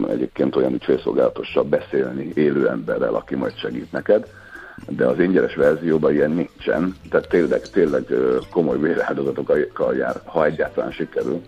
egyébként 0.09 0.57
olyan 0.57 0.73
ügyfélszolgálatossal 0.73 1.63
beszélni 1.63 2.31
élő 2.35 2.69
emberrel, 2.69 3.15
aki 3.15 3.35
majd 3.35 3.59
segít 3.59 3.93
neked, 3.93 4.27
de 4.89 5.07
az 5.07 5.19
ingyenes 5.19 5.55
verzióban 5.55 6.13
ilyen 6.13 6.31
nincsen, 6.31 6.97
tehát 7.11 7.29
tényleg, 7.29 7.61
tényleg 7.61 8.05
komoly 8.51 8.79
véráldozatokkal 8.81 9.95
jár, 9.97 10.21
ha 10.25 10.45
egyáltalán 10.45 10.91
sikerül, 10.91 11.43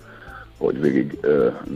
hogy 0.59 0.81
végig 0.81 1.19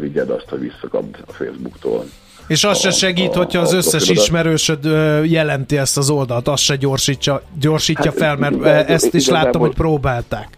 vigyed 0.00 0.30
azt, 0.30 0.48
hogy 0.48 0.60
visszakapd 0.60 1.16
a 1.26 1.32
Facebooktól. 1.32 2.04
És 2.46 2.64
az 2.64 2.70
a, 2.70 2.74
se 2.74 2.90
segít, 2.90 3.34
a, 3.34 3.36
hogyha 3.36 3.60
az 3.60 3.72
összes 3.72 4.08
ismerősöd 4.08 4.84
jelenti 5.24 5.76
ezt 5.76 5.96
az 5.96 6.10
oldalt, 6.10 6.48
az 6.48 6.60
se 6.60 6.76
gyorsítja, 6.76 7.42
gyorsítja 7.60 8.10
hát, 8.10 8.18
fel, 8.18 8.36
mert 8.36 8.54
igen, 8.54 8.86
ezt 8.86 9.14
is 9.14 9.28
láttam, 9.28 9.60
hogy 9.60 9.74
próbálták. 9.74 10.48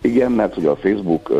Igen, 0.00 0.32
mert 0.32 0.56
ugye 0.56 0.68
a 0.68 0.76
Facebook 0.76 1.30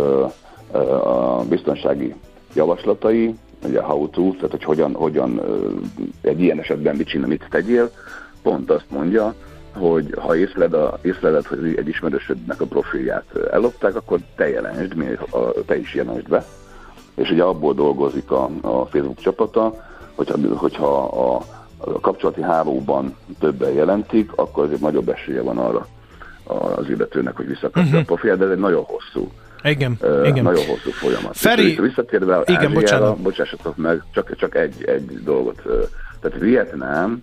a 1.04 1.44
biztonsági 1.48 2.14
javaslatai, 2.54 3.34
ugye 3.64 3.80
how 3.80 4.08
to, 4.08 4.30
tehát 4.32 4.50
hogy 4.50 4.64
hogyan, 4.64 4.94
hogyan 4.94 5.40
egy 6.20 6.40
ilyen 6.40 6.58
esetben 6.58 6.96
mit 6.96 7.08
csinál, 7.08 7.28
mit 7.28 7.46
tegyél, 7.50 7.90
pont 8.42 8.70
azt 8.70 8.90
mondja, 8.90 9.34
hogy 9.72 10.14
ha 10.18 10.36
észled, 10.36 10.72
a, 10.72 10.98
észleled, 11.02 11.46
hogy 11.46 11.74
egy 11.76 11.88
ismerősödnek 11.88 12.60
a 12.60 12.66
profilját 12.66 13.24
ellopták, 13.50 13.96
akkor 13.96 14.18
te 14.36 14.48
jelensd, 14.48 14.94
te 15.66 15.78
is 15.78 15.94
jelensd 15.94 16.28
be. 16.28 16.44
És 17.14 17.30
ugye 17.30 17.42
abból 17.42 17.74
dolgozik 17.74 18.30
a, 18.30 18.50
a 18.60 18.86
Facebook 18.86 19.20
csapata, 19.20 19.88
hogyha, 20.14 20.36
hogyha 20.56 21.04
a, 21.04 21.42
a 21.76 22.00
kapcsolati 22.00 22.42
hálóban 22.42 23.16
többen 23.38 23.72
jelentik, 23.72 24.32
akkor 24.34 24.64
azért 24.64 24.80
nagyobb 24.80 25.08
esélye 25.08 25.42
van 25.42 25.58
arra 25.58 25.86
az 26.76 26.88
illetőnek, 26.88 27.36
hogy 27.36 27.46
visszakapja 27.46 27.82
uh-huh. 27.82 28.00
a 28.00 28.04
profilját, 28.04 28.38
de 28.38 28.44
ez 28.44 28.50
egy 28.50 28.58
nagyon 28.58 28.84
hosszú 28.84 29.30
igen, 29.62 29.96
uh, 30.00 30.26
igen. 30.26 30.42
Nagyon 30.42 30.66
hosszú 30.66 30.90
folyamat. 30.90 31.36
Feri, 31.36 31.78
visszatérve 31.80 32.42
igen, 32.44 32.54
Ázsiára, 32.54 32.72
bocsánat. 32.72 33.18
bocsássatok 33.18 33.76
meg, 33.76 34.02
csak, 34.12 34.36
csak 34.36 34.54
egy, 34.54 34.84
egy 34.84 35.22
dolgot. 35.24 35.62
Tehát 36.20 36.38
Vietnám 36.38 37.22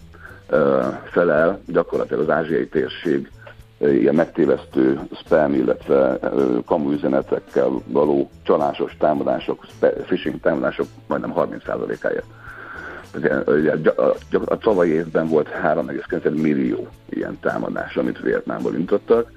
uh, 0.52 0.86
felel 1.12 1.60
gyakorlatilag 1.66 2.22
az 2.22 2.30
ázsiai 2.30 2.68
térség 2.68 3.32
ilyen 3.80 4.16
megtévesztő 4.16 5.00
spam, 5.26 5.54
illetve 5.54 6.20
uh, 6.22 6.64
kamu 6.66 6.92
üzenetekkel 6.92 7.70
való 7.86 8.30
csalásos 8.44 8.96
támadások, 9.00 9.66
phishing 9.80 10.40
támadások 10.40 10.88
majdnem 11.08 11.34
30%-áért. 11.36 12.26
A, 13.96 14.16
a 14.46 14.58
tavalyi 14.58 14.92
évben 14.92 15.28
volt 15.28 15.50
3,9 15.64 16.42
millió 16.42 16.88
ilyen 17.10 17.38
támadás, 17.42 17.96
amit 17.96 18.20
Vietnámból 18.20 18.76
intottak, 18.76 19.32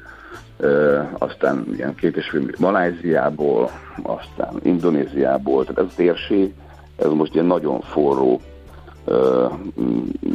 aztán 1.18 1.64
ilyen 1.76 1.94
két 1.94 2.16
és 2.16 2.28
fél 2.28 2.50
Maláziából, 2.58 3.70
aztán 4.02 4.60
Indonéziából, 4.62 5.64
tehát 5.64 5.78
ez 5.78 5.86
a 5.90 5.96
térség, 5.96 6.54
ez 6.96 7.10
most 7.10 7.34
ilyen 7.34 7.46
nagyon 7.46 7.80
forró, 7.80 8.40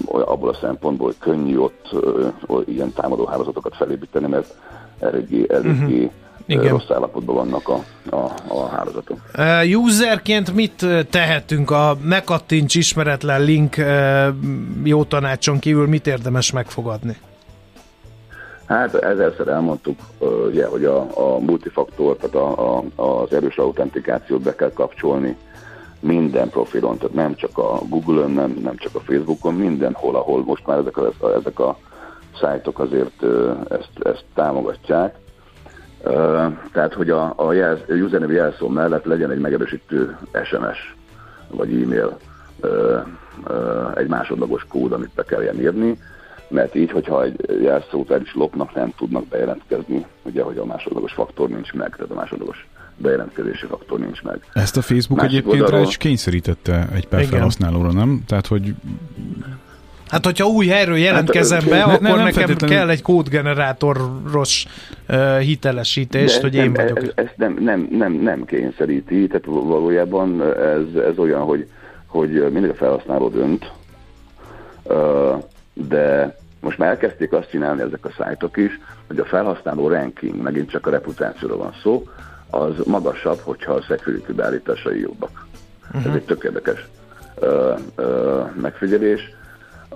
abból 0.09 0.49
a 0.49 0.57
szempontból, 0.61 1.07
hogy 1.07 1.17
könnyű 1.19 1.57
ott 1.57 1.95
ilyen 2.65 2.93
támadó 2.93 3.25
hálózatokat 3.25 3.75
felépíteni, 3.75 4.27
mert 4.27 4.53
eléggé, 4.99 5.45
eléggé 5.49 6.03
uh-huh. 6.03 6.11
Igen. 6.47 6.67
rossz 6.67 6.89
állapotban 6.89 7.35
vannak 7.35 7.69
a, 7.69 7.83
a, 8.15 8.31
a 8.47 8.67
hálózatok. 8.67 9.17
Userként 9.75 10.53
mit 10.53 10.85
tehetünk 11.09 11.71
a 11.71 11.97
ne 12.03 12.21
kattints 12.23 12.75
ismeretlen 12.75 13.43
link 13.43 13.75
jó 14.83 15.03
tanácson 15.03 15.59
kívül, 15.59 15.87
mit 15.87 16.07
érdemes 16.07 16.51
megfogadni? 16.51 17.17
Hát 18.65 18.93
ezerszer 18.95 19.47
elmondtuk, 19.47 19.99
ugye, 20.47 20.67
hogy 20.67 20.85
a, 20.85 21.07
a 21.13 21.39
multifaktor, 21.39 22.15
tehát 22.15 22.35
a, 22.35 22.77
a, 22.77 22.83
az 22.95 23.33
erős 23.33 23.57
autentikációt 23.57 24.41
be 24.41 24.55
kell 24.55 24.71
kapcsolni 24.73 25.37
minden 25.99 26.49
profilon, 26.49 26.97
tehát 26.97 27.13
nem 27.13 27.35
csak 27.35 27.57
a 27.57 27.79
Google-ön, 27.89 28.31
nem, 28.31 28.59
nem 28.63 28.77
csak 28.77 28.95
a 28.95 28.99
Facebookon, 28.99 29.53
mindenhol, 29.53 30.15
ahol 30.15 30.43
most 30.43 30.65
már 30.67 30.77
ezek 30.77 30.97
a, 30.97 31.11
ezek 31.37 31.59
a 31.59 31.77
szájtok 32.39 32.79
azért 32.79 33.23
ezt, 33.69 33.89
ezt 34.03 34.25
támogatják. 34.33 35.15
Tehát, 36.71 36.93
hogy 36.93 37.09
a, 37.09 37.33
a, 37.35 37.53
jelz, 37.53 37.79
username 37.87 38.33
jelszó 38.33 38.67
mellett 38.67 39.05
legyen 39.05 39.31
egy 39.31 39.39
megerősítő 39.39 40.17
SMS 40.43 40.95
vagy 41.47 41.81
e-mail, 41.81 42.17
egy 43.95 44.07
másodlagos 44.07 44.65
kód, 44.69 44.91
amit 44.91 45.13
be 45.15 45.23
kell 45.23 45.43
írni, 45.43 45.99
mert 46.47 46.75
így, 46.75 46.91
hogyha 46.91 47.23
egy 47.23 47.61
jelszót 47.61 48.11
el 48.11 48.21
is 48.21 48.33
lopnak, 48.35 48.75
nem 48.75 48.93
tudnak 48.97 49.25
bejelentkezni, 49.27 50.05
ugye, 50.21 50.43
hogy 50.43 50.57
a 50.57 50.65
másodlagos 50.65 51.13
faktor 51.13 51.49
nincs 51.49 51.73
meg, 51.73 51.95
tehát 51.95 52.11
a 52.11 52.15
másodlagos 52.15 52.67
bejelentkezési 52.97 53.65
faktor 53.65 53.99
nincs 53.99 54.21
meg. 54.21 54.39
Ezt 54.53 54.77
a 54.77 54.81
Facebook 54.81 55.19
Másik 55.21 55.31
egyébként 55.37 55.57
rá 55.59 55.63
oldalról- 55.65 55.87
is 55.87 55.97
kényszerítette 55.97 56.87
egy 56.93 57.07
pár 57.07 57.19
Igen. 57.19 57.31
felhasználóra, 57.31 57.91
nem? 57.91 58.23
Tehát, 58.27 58.47
hogy 58.47 58.73
Hát, 60.09 60.25
hogyha 60.25 60.45
új 60.47 60.67
helyről 60.67 60.97
jelentkezem 60.97 61.59
Hát, 61.59 61.69
be, 61.69 61.75
ne- 61.75 61.83
akkor 61.83 62.01
nem 62.01 62.17
nekem 62.17 62.31
feltétlenül- 62.33 62.77
kell 62.77 62.89
egy 62.89 63.01
kódgenerátoros 63.01 64.65
uh, 65.09 65.37
hitelesítés, 65.37 66.35
De 66.35 66.41
hogy 66.41 66.55
ezt 66.55 66.65
én 66.65 66.71
nem, 66.71 66.85
vagyok. 66.85 66.97
Ez, 67.03 67.11
ezt 67.25 67.37
nem, 67.37 67.57
nem, 67.59 67.87
nem, 67.91 68.13
nem 68.13 68.45
kényszeríti, 68.45 69.27
tehát 69.27 69.45
valójában 69.45 70.41
ez, 70.57 71.01
ez 71.03 71.17
olyan, 71.17 71.41
hogy, 71.41 71.67
hogy 72.05 72.29
mindig 72.51 72.69
a 72.69 72.73
felhasználó 72.75 73.29
dönt, 73.29 73.71
Ö, 74.87 75.33
de 75.75 76.35
most 76.59 76.77
már 76.77 76.89
elkezdték 76.89 77.33
azt 77.33 77.49
csinálni 77.49 77.81
ezek 77.81 78.05
a 78.05 78.13
szájtok 78.17 78.57
is, 78.57 78.79
hogy 79.07 79.19
a 79.19 79.25
felhasználó 79.25 79.87
ranking, 79.87 80.41
megint 80.41 80.69
csak 80.69 80.87
a 80.87 80.89
reputációról 80.89 81.57
van 81.57 81.73
szó, 81.81 82.07
az 82.49 82.73
magasabb, 82.85 83.39
hogyha 83.39 83.73
a 83.73 83.81
security 83.81 84.31
beállításai 84.31 84.99
jobbak. 84.99 85.47
Uh-huh. 85.87 86.05
Ez 86.05 86.15
egy 86.15 86.25
tök 86.25 86.43
érdekes 86.43 86.87
ö, 87.35 87.73
ö, 87.95 88.41
megfigyelés. 88.61 89.33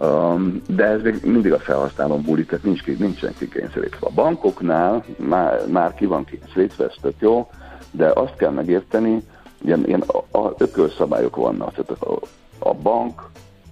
Um, 0.01 0.61
de 0.67 0.85
ez 0.85 1.01
még 1.01 1.19
mindig 1.25 1.53
a 1.53 1.59
felhasználón 1.59 2.21
múlik, 2.21 2.47
tehát 2.47 2.65
nincs, 2.65 2.83
ki- 2.83 2.95
nincsen 2.99 3.33
kikényszerítve. 3.37 4.07
A 4.07 4.11
bankoknál 4.11 5.03
már, 5.17 5.67
már 5.67 5.93
ki 5.93 6.05
van 6.05 6.25
kényszerítve, 6.25 6.85
ez 6.85 6.93
tök 7.01 7.15
jó, 7.19 7.49
de 7.91 8.11
azt 8.13 8.35
kell 8.35 8.51
megérteni, 8.51 9.23
ilyen, 9.61 9.87
ilyen 9.87 10.03
a, 10.07 10.37
a 10.39 10.53
ökölszabályok 10.57 11.35
vannak. 11.35 11.71
Tehát 11.71 12.01
a, 12.01 12.19
a 12.59 12.73
bank, 12.73 13.21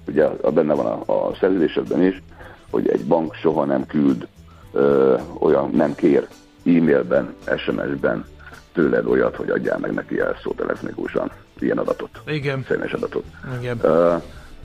ugye 0.07 0.23
a, 0.41 0.51
benne 0.51 0.73
van 0.73 0.85
a, 0.85 1.13
a 1.27 1.35
szerződésedben 1.39 2.03
is, 2.03 2.21
hogy 2.69 2.87
egy 2.87 3.05
bank 3.05 3.33
soha 3.33 3.65
nem 3.65 3.85
küld 3.85 4.27
ö, 4.71 5.15
olyan, 5.39 5.69
nem 5.73 5.95
kér 5.95 6.27
e-mailben, 6.65 7.33
SMS-ben 7.57 8.25
tőled 8.73 9.05
olyat, 9.05 9.35
hogy 9.35 9.49
adjál 9.49 9.77
meg 9.77 9.93
neki 9.93 10.15
jelszót 10.15 10.61
elektronikusan, 10.61 11.31
ilyen 11.59 11.77
adatot, 11.77 12.21
Igen, 12.27 12.65
személyes 12.67 12.93
adatot. 12.93 13.23
igen. 13.59 13.77
Ö, 13.81 14.15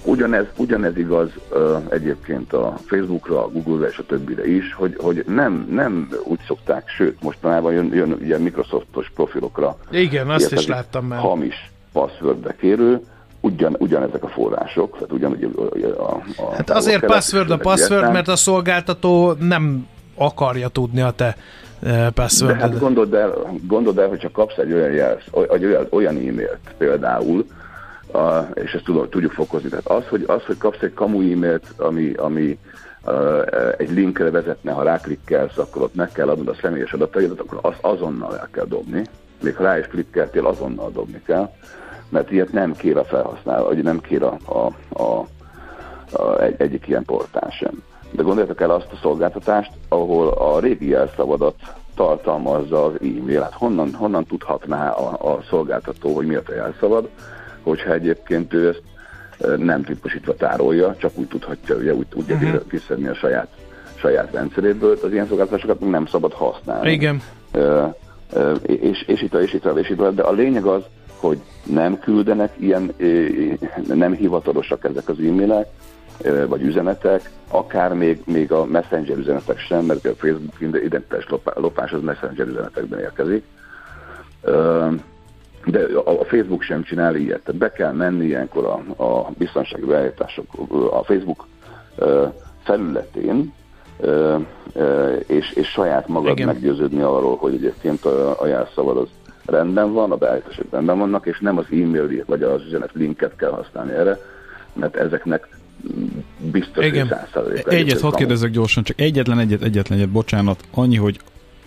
Ugyanez, 0.04 0.46
ugyanez 0.56 0.96
igaz 0.96 1.30
ö, 1.50 1.76
egyébként 1.88 2.52
a 2.52 2.76
Facebookra, 2.86 3.44
a 3.44 3.48
Google-ra 3.48 3.86
és 3.88 3.98
a 3.98 4.06
többire 4.06 4.46
is, 4.46 4.74
hogy, 4.74 4.96
hogy 4.98 5.24
nem, 5.26 5.66
nem 5.70 6.08
úgy 6.24 6.38
szokták, 6.46 6.88
sőt, 6.88 7.22
mostanában 7.22 7.72
jön, 7.72 7.94
jön 7.94 8.16
ilyen 8.22 8.40
Microsoftos 8.40 9.10
profilokra 9.14 9.76
Igen, 9.90 10.30
azt 10.30 10.52
is 10.52 10.66
láttam 10.66 11.06
már. 11.06 11.18
hamis 11.18 11.70
passwordbe 11.92 12.54
kérő, 12.56 13.00
ugyan, 13.42 13.76
ugyanezek 13.78 14.24
a 14.24 14.28
források, 14.28 14.92
tehát 14.92 15.12
ugyanúgy 15.12 15.54
a, 15.56 16.02
a, 16.02 16.22
a 16.36 16.54
Hát 16.54 16.70
azért 16.70 17.00
kelet- 17.00 17.14
password 17.14 17.50
a 17.50 17.56
password, 17.56 18.12
mert 18.12 18.28
a 18.28 18.36
szolgáltató 18.36 19.32
nem 19.32 19.86
akarja 20.16 20.68
tudni 20.68 21.00
a 21.00 21.10
te 21.10 21.36
eh, 21.82 22.06
De 22.38 22.54
hát 22.54 22.78
gondold 22.78 23.14
el, 23.14 23.32
gondold 23.66 23.98
el, 23.98 24.08
hogyha 24.08 24.30
kapsz 24.30 24.56
egy 24.56 24.72
olyan 24.72 24.92
jelsz, 24.92 25.24
egy 25.50 25.64
olyan, 25.64 25.86
olyan 25.90 26.16
e-mailt 26.16 26.74
például, 26.78 27.46
a, 28.12 28.38
és 28.54 28.72
ezt 28.72 28.84
tudom, 28.84 29.08
tudjuk 29.08 29.32
fokozni. 29.32 29.68
Tehát 29.68 29.86
az, 29.86 30.08
hogy, 30.08 30.24
az, 30.26 30.42
hogy 30.44 30.58
kapsz 30.58 30.82
egy 30.82 30.94
kamu 30.94 31.32
e-mailt, 31.32 31.66
ami, 31.76 32.12
ami 32.12 32.58
uh, 33.04 33.46
egy 33.76 33.90
linkre 33.90 34.30
vezetne, 34.30 34.72
ha 34.72 34.82
ráklikkelsz, 34.82 35.58
akkor 35.58 35.82
ott 35.82 35.94
meg 35.94 36.12
kell 36.12 36.28
adnod 36.28 36.48
a 36.48 36.56
személyes 36.60 36.92
adataidat, 36.92 37.40
akkor 37.40 37.58
azt 37.62 37.78
azonnal 37.80 38.38
el 38.38 38.48
kell 38.52 38.64
dobni. 38.64 39.02
Még 39.42 39.56
ha 39.56 39.62
rá 39.62 39.78
is 39.78 39.86
klikkeltél, 39.86 40.46
azonnal 40.46 40.90
dobni 40.90 41.22
kell, 41.26 41.50
mert 42.12 42.30
ilyet 42.30 42.52
nem 42.52 42.76
kér 42.76 42.96
a 42.96 43.04
felhasználó, 43.04 43.64
vagy 43.64 43.82
nem 43.82 44.00
kér 44.00 44.22
a, 44.22 44.36
a, 44.44 44.72
a, 45.02 45.26
a, 46.12 46.40
egy, 46.40 46.54
egyik 46.58 46.88
ilyen 46.88 47.04
portál 47.04 47.50
sem. 47.50 47.82
De 48.10 48.22
gondoljatok 48.22 48.60
el 48.60 48.70
azt 48.70 48.92
a 48.92 48.98
szolgáltatást, 49.02 49.70
ahol 49.88 50.28
a 50.28 50.60
régi 50.60 50.88
jelszavadat 50.88 51.54
tartalmazza 51.94 52.84
az 52.84 52.92
e-mail. 53.00 53.40
Hát 53.40 53.52
honnan, 53.52 53.94
honnan 53.94 54.24
tudhatná 54.24 54.90
a, 54.90 55.32
a 55.32 55.42
szolgáltató, 55.48 56.14
hogy 56.14 56.26
mi 56.26 56.34
a 56.34 56.42
te 56.42 56.54
jelszavad, 56.54 57.08
hogyha 57.62 57.92
egyébként 57.92 58.54
ő 58.54 58.68
ezt 58.68 58.82
e, 59.40 59.56
nem 59.56 59.82
típusítva 59.82 60.34
tárolja, 60.34 60.96
csak 60.98 61.10
úgy 61.14 61.28
tudhatja, 61.28 61.76
ugye 61.76 61.94
úgy 61.94 62.06
tudja 62.06 62.34
uh-huh. 62.34 62.66
kiszedni 62.68 63.08
a 63.08 63.14
saját, 63.14 63.48
saját 63.94 64.32
rendszeréből, 64.32 64.98
az 65.02 65.12
ilyen 65.12 65.26
szolgáltatásokat 65.26 65.80
még 65.80 65.90
nem 65.90 66.06
szabad 66.06 66.32
használni. 66.32 66.92
Igen. 66.92 67.22
Ö, 67.52 67.84
ö, 68.32 68.52
és, 68.54 69.02
és 69.02 69.22
itt 69.22 69.34
és 69.34 69.52
itt 69.52 69.64
és 69.76 69.88
itt. 69.88 70.14
De 70.14 70.22
a 70.22 70.32
lényeg 70.32 70.64
az, 70.64 70.82
hogy 71.22 71.40
nem 71.62 71.98
küldenek 71.98 72.52
ilyen, 72.58 72.94
nem 73.86 74.12
hivatalosak 74.12 74.84
ezek 74.84 75.08
az 75.08 75.18
e-mailek, 75.18 75.66
vagy 76.48 76.62
üzenetek, 76.62 77.30
akár 77.48 77.94
még, 77.94 78.20
még 78.26 78.52
a 78.52 78.64
messenger 78.64 79.16
üzenetek 79.16 79.58
sem, 79.58 79.84
mert 79.84 80.06
a 80.06 80.14
Facebook 80.14 80.60
identitás 80.60 81.26
lopá- 81.28 81.58
lopás 81.58 81.92
az 81.92 82.02
messenger 82.02 82.46
üzenetekben 82.46 82.98
érkezik. 83.00 83.44
De 85.64 85.86
a 86.04 86.24
Facebook 86.24 86.62
sem 86.62 86.82
csinál 86.82 87.16
ilyet. 87.16 87.40
Tehát 87.42 87.60
be 87.60 87.72
kell 87.72 87.92
menni 87.92 88.24
ilyenkor 88.24 88.64
a, 88.64 89.02
a 89.02 89.30
biztonsági 89.38 89.84
beállítások 89.84 90.46
a 90.90 91.02
Facebook 91.04 91.46
felületén, 92.62 93.52
és, 95.26 95.52
és 95.52 95.68
saját 95.68 96.08
magad. 96.08 96.32
Igen. 96.32 96.46
meggyőződni 96.46 97.00
arról, 97.00 97.36
hogy 97.36 97.54
egyébként 97.54 98.04
a, 98.04 98.40
a 98.40 98.46
jelszavad 98.46 98.96
az 98.96 99.08
rendben 99.44 99.92
van, 99.92 100.12
a 100.12 100.16
beállítások 100.16 100.66
rendben 100.70 100.98
vannak, 100.98 101.26
és 101.26 101.38
nem 101.40 101.58
az 101.58 101.64
e-mail 101.70 102.24
vagy 102.26 102.42
az 102.42 102.62
üzenet 102.66 102.90
linket 102.92 103.36
kell 103.36 103.50
használni 103.50 103.92
erre, 103.92 104.18
mert 104.72 104.96
ezeknek 104.96 105.48
biztos, 106.52 106.84
Igen. 106.84 107.08
hogy 107.08 107.16
100% 107.34 107.72
egyet 107.72 107.92
hadd 107.92 108.00
kamu. 108.00 108.14
kérdezzek 108.14 108.50
gyorsan, 108.50 108.82
csak 108.82 109.00
egyetlen 109.00 109.38
egyet, 109.38 109.62
egyetlen 109.62 109.98
egyet, 109.98 110.10
bocsánat, 110.10 110.64
annyi, 110.74 110.96
hogy 110.96 111.18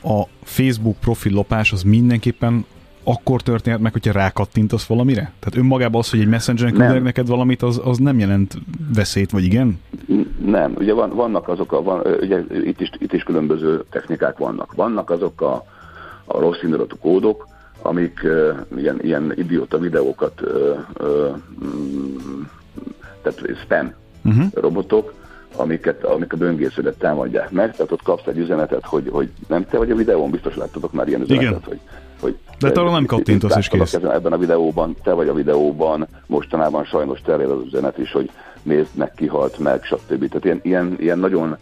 a 0.04 0.24
Facebook 0.44 0.98
profil 1.00 1.34
lopás 1.34 1.72
az 1.72 1.84
mindenképpen 1.84 2.66
akkor 3.04 3.42
történhet 3.42 3.82
meg, 3.82 3.92
hogyha 3.92 4.12
rákattintasz 4.12 4.86
valamire? 4.86 5.32
Tehát 5.40 5.56
önmagában 5.56 6.00
az, 6.00 6.10
hogy 6.10 6.20
egy 6.20 6.28
messengeren 6.28 6.74
küldenek 6.74 7.04
neked 7.04 7.28
valamit, 7.28 7.62
az, 7.62 7.82
az 7.84 7.98
nem 7.98 8.20
jelent 8.20 8.54
veszélyt, 8.94 9.32
vagy 9.32 9.44
igen? 9.44 9.80
Nem, 10.46 10.74
ugye 10.78 10.94
van, 10.94 11.16
vannak 11.16 11.48
azok 11.48 11.72
a, 11.72 11.84
van, 11.84 12.02
ugye 12.22 12.40
itt 12.50 12.82
is, 12.82 12.90
itt 12.98 13.14
is 13.14 13.24
különböző 13.24 13.84
technikák 13.90 14.38
vannak. 14.38 14.74
Vannak 14.76 15.10
azok 15.10 15.42
a, 15.42 15.66
a 16.26 16.40
rossz 16.40 16.62
indulatú 16.64 16.98
kódok, 16.98 17.48
amik 17.86 18.20
uh, 18.24 18.58
ilyen, 18.78 19.00
ilyen 19.02 19.34
idióta 19.36 19.78
videókat, 19.78 20.42
uh, 20.42 20.80
uh, 21.00 21.36
tehát 23.22 23.60
spam 23.64 23.94
Uh-huh. 24.28 24.46
robotok, 24.54 25.14
amiket, 25.56 26.04
amik 26.04 26.34
a 26.34 26.38
böngésződet 26.38 26.98
támadják 26.98 27.52
meg, 27.52 27.72
tehát 27.72 27.92
ott 27.92 28.02
kapsz 28.04 28.26
egy 28.26 28.38
üzenetet, 28.38 28.86
hogy, 28.86 29.10
hogy 29.12 29.30
nem 29.48 29.66
te 29.66 29.78
vagy 29.78 29.92
a 29.92 29.96
videón, 29.96 30.30
biztos 30.30 30.56
láttatok 30.56 30.94
már 30.94 31.08
ilyen 31.08 31.22
üzenetet, 31.22 31.50
Igen. 31.50 31.62
hogy, 31.66 31.80
hogy 32.22 32.38
De 32.60 32.80
arra 32.80 32.92
nem 32.92 33.06
kattintasz, 33.06 33.58
és 33.58 33.68
kész. 33.68 33.92
kezem 33.92 34.10
Ebben 34.10 34.34
a 34.34 34.38
videóban, 34.38 34.96
te 35.04 35.14
vagy 35.14 35.28
a 35.28 35.34
videóban, 35.34 36.08
mostanában 36.26 36.84
sajnos 36.84 37.22
terjed 37.22 37.50
az 37.50 37.62
üzenet 37.66 37.98
is, 37.98 38.12
hogy 38.12 38.30
nézd 38.64 38.96
meg, 38.96 39.12
kihalt 39.16 39.58
meg, 39.58 39.84
stb. 39.84 40.28
Tehát 40.28 40.46
ilyen, 40.46 40.60
ilyen, 40.62 40.96
ilyen 41.00 41.20
nagyon 41.20 41.58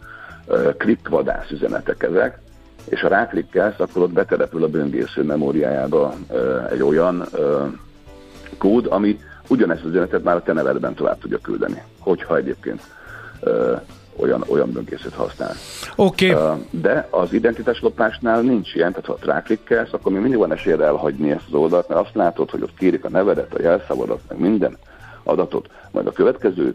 uh, 0.47 0.77
klippvadász 0.77 1.51
üzenetek 1.51 2.03
ezek, 2.03 2.39
és 2.89 3.01
ha 3.01 3.07
ráklikkelsz, 3.07 3.79
akkor 3.79 4.01
ott 4.01 4.13
beterepül 4.13 4.63
a 4.63 4.67
böngésző 4.67 5.23
memóriájába 5.23 6.13
egy 6.71 6.81
olyan 6.81 7.25
kód, 8.57 8.87
ami 8.89 9.19
ugyanezt 9.47 9.83
az 9.83 9.89
üzenetet 9.89 10.23
már 10.23 10.35
a 10.35 10.41
te 10.41 10.53
nevedben 10.53 10.93
tovább 10.93 11.19
tudja 11.19 11.37
küldeni, 11.37 11.83
hogyha 11.99 12.37
egyébként 12.37 12.81
olyan, 14.15 14.43
olyan 14.47 14.71
böngészőt 14.71 15.13
használ. 15.13 15.53
Oké, 15.95 16.33
okay. 16.33 16.57
De 16.69 17.07
az 17.09 17.33
identitáslopásnál 17.33 18.41
nincs 18.41 18.75
ilyen, 18.75 18.91
tehát 18.91 19.05
ha 19.05 19.31
ráklikkelsz, 19.31 19.93
akkor 19.93 20.11
még 20.11 20.21
mindig 20.21 20.39
van 20.39 20.51
esélyed 20.51 20.81
elhagyni 20.81 21.31
ezt 21.31 21.47
az 21.47 21.53
oldalt, 21.53 21.87
mert 21.87 22.01
azt 22.01 22.15
látod, 22.15 22.49
hogy 22.49 22.61
ott 22.61 22.77
kérik 22.77 23.05
a 23.05 23.09
nevedet, 23.09 23.53
a 23.53 23.61
jelszavadat, 23.61 24.19
meg 24.27 24.39
minden 24.39 24.77
adatot, 25.23 25.69
majd 25.91 26.07
a 26.07 26.11
következő 26.11 26.73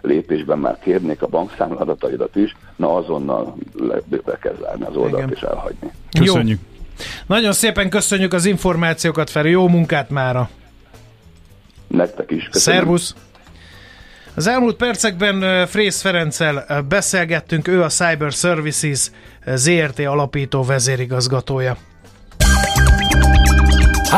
lépésben 0.00 0.58
már 0.58 0.78
kérnék 0.78 1.22
a 1.22 1.26
bankszámla 1.26 1.78
adataidat 1.78 2.36
is, 2.36 2.56
na 2.76 2.96
azonnal 2.96 3.56
le, 3.78 3.98
be 4.24 4.38
kell 4.38 4.56
zárni 4.60 4.84
az 4.84 4.96
oldalt 4.96 5.22
Igen. 5.22 5.34
és 5.34 5.40
elhagyni. 5.40 5.90
Köszönjük. 6.18 6.60
nagyon 7.26 7.52
szépen 7.52 7.90
köszönjük 7.90 8.32
az 8.32 8.44
információkat, 8.44 9.30
Feri, 9.30 9.50
jó 9.50 9.68
munkát 9.68 10.10
mára! 10.10 10.48
Nektek 11.86 12.30
is. 12.30 12.48
Köszönöm. 12.50 12.78
Szervusz! 12.78 13.14
Az 14.36 14.46
elmúlt 14.46 14.76
percekben 14.76 15.66
Frész 15.66 16.00
Ferenccel 16.00 16.82
beszélgettünk, 16.88 17.68
ő 17.68 17.82
a 17.82 17.88
Cyber 17.88 18.32
Services 18.32 19.10
ZRT 19.54 19.98
alapító 19.98 20.62
vezérigazgatója. 20.62 21.76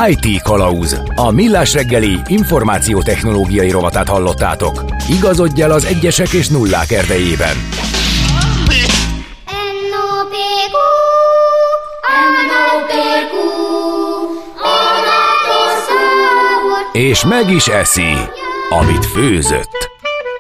IT 0.09 0.43
Kalauz. 0.43 1.01
A 1.15 1.31
millás 1.31 1.73
reggeli 1.73 2.21
információtechnológiai 2.27 3.71
rovatát 3.71 4.09
hallottátok. 4.09 4.85
Igazodj 5.09 5.63
el 5.63 5.71
az 5.71 5.85
egyesek 5.85 6.33
és 6.33 6.49
nullák 6.49 6.93
erdejében. 6.93 7.57
És 16.93 17.25
meg 17.25 17.51
is 17.51 17.67
eszi, 17.67 18.13
amit 18.69 19.07
főzött. 19.07 19.91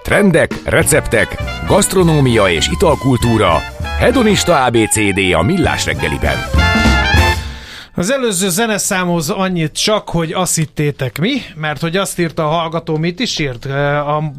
Trendek, 0.02 0.54
receptek, 0.64 1.36
gasztronómia 1.66 2.48
és 2.48 2.68
italkultúra. 2.68 3.62
Hedonista 3.98 4.64
ABCD 4.64 5.34
a 5.34 5.42
millás 5.42 5.84
reggeliben. 5.84 6.36
Az 7.98 8.12
előző 8.12 8.48
zeneszámhoz 8.48 9.30
annyit 9.30 9.72
csak, 9.72 10.08
hogy 10.08 10.32
azt 10.32 10.54
hittétek 10.56 11.18
mi, 11.18 11.32
mert 11.54 11.80
hogy 11.80 11.96
azt 11.96 12.18
írta 12.18 12.44
a 12.44 12.48
hallgató, 12.48 12.96
mit 12.96 13.20
is 13.20 13.38
írt? 13.38 13.64
A 13.64 14.32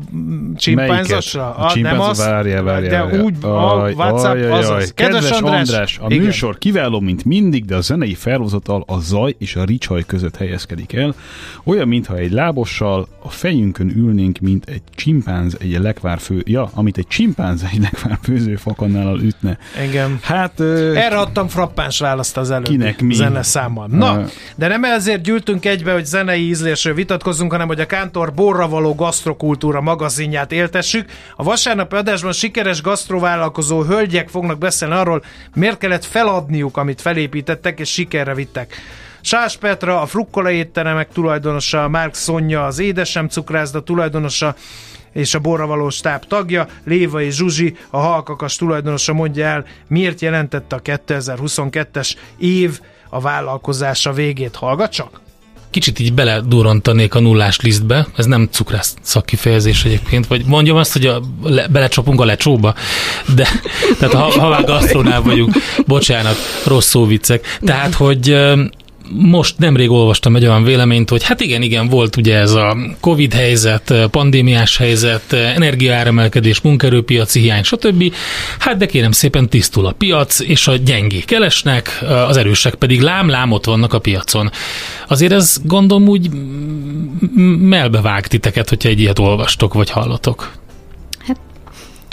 csimpánzasra? 0.55 1.41
Melyiket? 1.41 1.65
A 1.65 1.69
csimpánz, 1.73 2.17
várja, 2.17 2.63
várja, 2.63 2.89
De 2.89 3.03
várja. 3.03 3.21
úgy, 3.23 3.35
a 3.41 3.89
WhatsApp, 3.95 4.35
aj, 4.35 4.43
aj, 4.43 4.51
azaz. 4.51 4.69
aj. 4.69 4.85
Kedves, 4.95 5.21
Kedves 5.23 5.31
András, 5.31 5.69
András, 5.69 5.97
a 6.01 6.05
igen. 6.09 6.23
műsor 6.25 6.57
kiváló, 6.57 6.99
mint 6.99 7.25
mindig, 7.25 7.65
de 7.65 7.75
a 7.75 7.81
zenei 7.81 8.13
felhozatal 8.13 8.83
a 8.87 8.99
zaj 8.99 9.35
és 9.39 9.55
a 9.55 9.63
ricsaj 9.63 10.03
között 10.05 10.35
helyezkedik 10.37 10.93
el. 10.93 11.15
Olyan, 11.63 11.87
mintha 11.87 12.15
egy 12.15 12.31
lábossal 12.31 13.07
a 13.23 13.29
fejünkön 13.29 13.91
ülnénk, 13.95 14.37
mint 14.39 14.65
egy 14.69 14.81
csimpánz 14.95 15.57
egy 15.59 15.79
lekvár 15.79 16.19
fő... 16.19 16.41
Ja, 16.45 16.69
amit 16.73 16.97
egy 16.97 17.07
csimpánz 17.07 17.63
egy 17.71 17.79
lekvár 17.81 18.17
főző 18.23 18.55
fakannál 18.55 19.15
ütne. 19.19 19.57
Engem. 19.77 20.19
Hát... 20.21 20.59
ö, 20.59 20.95
Erre 20.95 21.17
adtam 21.17 21.47
frappáns 21.47 21.99
választ 21.99 22.37
az 22.37 22.51
előbbi 22.51 22.69
Kinek 22.69 23.01
mi? 23.01 23.15
Zeneszámmal. 23.47 23.87
Na, 23.87 24.25
de 24.55 24.67
nem 24.67 24.83
ezért 24.83 25.21
gyűltünk 25.21 25.65
egybe, 25.65 25.93
hogy 25.93 26.05
zenei 26.05 26.47
ízlésről 26.47 26.93
vitatkozzunk, 26.93 27.51
hanem 27.51 27.67
hogy 27.67 27.79
a 27.79 27.85
Kántor 27.85 28.33
borra 28.33 28.67
való 28.67 28.95
gasztrokultúra 28.95 29.81
magazinját 29.81 30.51
éltessük. 30.51 31.09
A 31.35 31.43
vasárnapi 31.43 31.95
adásban 31.95 32.31
sikeres 32.31 32.81
gasztrovállalkozó 32.81 33.83
hölgyek 33.83 34.29
fognak 34.29 34.57
beszélni 34.57 34.93
arról, 34.93 35.23
miért 35.55 35.77
kellett 35.77 36.05
feladniuk, 36.05 36.77
amit 36.77 37.01
felépítettek, 37.01 37.79
és 37.79 37.89
sikerre 37.89 38.33
vittek. 38.33 38.75
Sás 39.21 39.57
Petra, 39.57 40.01
a 40.01 40.05
frukkola 40.05 40.51
étteremek 40.51 41.11
tulajdonosa, 41.11 41.87
Márk 41.87 42.13
Szonya, 42.13 42.65
az 42.65 42.79
édesem 42.79 43.27
cukrászda 43.27 43.83
tulajdonosa, 43.83 44.55
és 45.13 45.33
a 45.33 45.39
borravaló 45.39 45.89
stáb 45.89 46.25
tagja, 46.25 46.67
Léva 46.85 47.21
és 47.21 47.35
Zsuzsi, 47.35 47.75
a 47.89 47.97
halkakas 47.97 48.55
tulajdonosa 48.55 49.13
mondja 49.13 49.45
el, 49.45 49.65
miért 49.87 50.21
jelentette 50.21 50.75
a 50.75 50.81
2022-es 50.81 52.15
év 52.37 52.79
a 53.09 53.19
vállalkozása 53.19 54.11
végét. 54.13 54.55
Hallgat 54.55 54.91
csak! 54.91 55.21
Kicsit 55.69 55.99
így 55.99 56.13
beledurrantanék 56.13 57.15
a 57.15 57.19
nullás 57.19 57.59
lisztbe, 57.59 58.07
ez 58.15 58.25
nem 58.25 58.47
cukrász 58.51 58.95
szakkifejezés 59.01 59.85
egyébként, 59.85 60.27
vagy 60.27 60.45
mondjam 60.45 60.77
azt, 60.77 60.93
hogy 60.93 61.05
a, 61.05 61.21
le, 61.43 61.67
belecsapunk 61.67 62.21
a 62.21 62.25
lecsóba, 62.25 62.73
de 63.35 63.47
tehát 63.99 64.15
ha, 64.15 64.39
ha 64.39 64.49
már 64.49 64.63
gasztronál 64.63 65.21
vagyunk, 65.21 65.53
bocsánat, 65.87 66.35
rossz 66.65 66.87
szóviccek. 66.87 67.57
Tehát, 67.61 67.93
hogy 67.93 68.37
most 69.09 69.57
nemrég 69.57 69.89
olvastam 69.89 70.35
egy 70.35 70.45
olyan 70.45 70.63
véleményt, 70.63 71.09
hogy 71.09 71.23
hát 71.23 71.41
igen, 71.41 71.61
igen, 71.61 71.87
volt 71.87 72.15
ugye 72.15 72.37
ez 72.37 72.51
a 72.51 72.77
Covid 72.99 73.33
helyzet, 73.33 73.93
pandémiás 74.11 74.77
helyzet, 74.77 75.33
energiaáremelkedés, 75.33 76.61
munkerőpiaci 76.61 77.39
hiány, 77.39 77.63
stb. 77.63 78.13
Hát 78.59 78.77
de 78.77 78.85
kérem 78.85 79.11
szépen 79.11 79.49
tisztul 79.49 79.85
a 79.85 79.91
piac, 79.91 80.39
és 80.39 80.67
a 80.67 80.75
gyengék 80.75 81.31
elesnek, 81.31 82.03
az 82.27 82.37
erősek 82.37 82.75
pedig 82.75 83.01
lám-lám 83.01 83.51
ott 83.51 83.65
vannak 83.65 83.93
a 83.93 83.99
piacon. 83.99 84.51
Azért 85.07 85.33
ez 85.33 85.57
gondolom 85.63 86.07
úgy 86.07 86.29
melbevág 87.59 88.27
titeket, 88.27 88.69
hogyha 88.69 88.89
egy 88.89 88.99
ilyet 88.99 89.19
olvastok, 89.19 89.73
vagy 89.73 89.89
hallotok. 89.89 90.51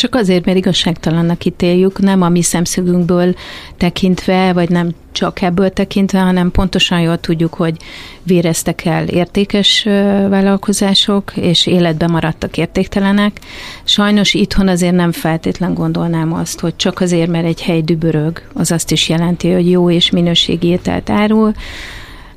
Csak 0.05 0.15
azért, 0.15 0.45
mert 0.45 0.57
igazságtalannak 0.57 1.45
ítéljük, 1.45 1.99
nem 1.99 2.23
a 2.23 2.29
mi 2.29 2.43
szemszögünkből 2.43 3.35
tekintve, 3.77 4.53
vagy 4.53 4.71
nem 4.71 4.91
csak 5.13 5.43
ebből 5.43 5.71
tekintve, 5.71 6.19
hanem 6.19 6.51
pontosan 6.51 7.01
jól 7.01 7.19
tudjuk, 7.19 7.55
hogy 7.55 7.77
véreztek 8.23 8.85
el 8.85 9.09
értékes 9.09 9.83
vállalkozások, 10.29 11.33
és 11.37 11.67
életben 11.67 12.11
maradtak 12.11 12.57
értéktelenek. 12.57 13.41
Sajnos 13.85 14.35
itthon 14.35 14.69
azért 14.69 14.95
nem 14.95 15.13
feltétlen 15.13 15.75
gondolnám 15.75 16.33
azt, 16.33 16.61
hogy 16.61 16.77
csak 16.77 17.01
azért, 17.01 17.31
mert 17.31 17.47
egy 17.47 17.63
hely 17.63 17.83
dübörög, 17.83 18.43
az 18.55 18.71
azt 18.71 18.91
is 18.91 19.09
jelenti, 19.09 19.53
hogy 19.53 19.71
jó 19.71 19.91
és 19.91 20.11
minőségi 20.11 20.67
ételt 20.67 21.11
árul, 21.11 21.53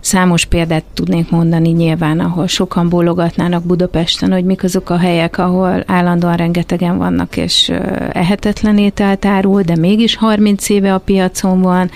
Számos 0.07 0.45
példát 0.45 0.83
tudnék 0.93 1.29
mondani 1.29 1.69
nyilván, 1.69 2.19
ahol 2.19 2.47
sokan 2.47 2.89
bólogatnának 2.89 3.63
Budapesten, 3.63 4.31
hogy 4.31 4.43
mik 4.43 4.63
azok 4.63 4.89
a 4.89 4.97
helyek, 4.97 5.37
ahol 5.37 5.83
állandóan 5.85 6.35
rengetegen 6.35 6.97
vannak, 6.97 7.37
és 7.37 7.71
ehetetlen 8.11 8.77
ételt 8.77 9.25
árul, 9.25 9.61
de 9.61 9.75
mégis 9.75 10.15
30 10.15 10.69
éve 10.69 10.93
a 10.93 10.97
piacon 10.97 11.61
van, 11.61 11.89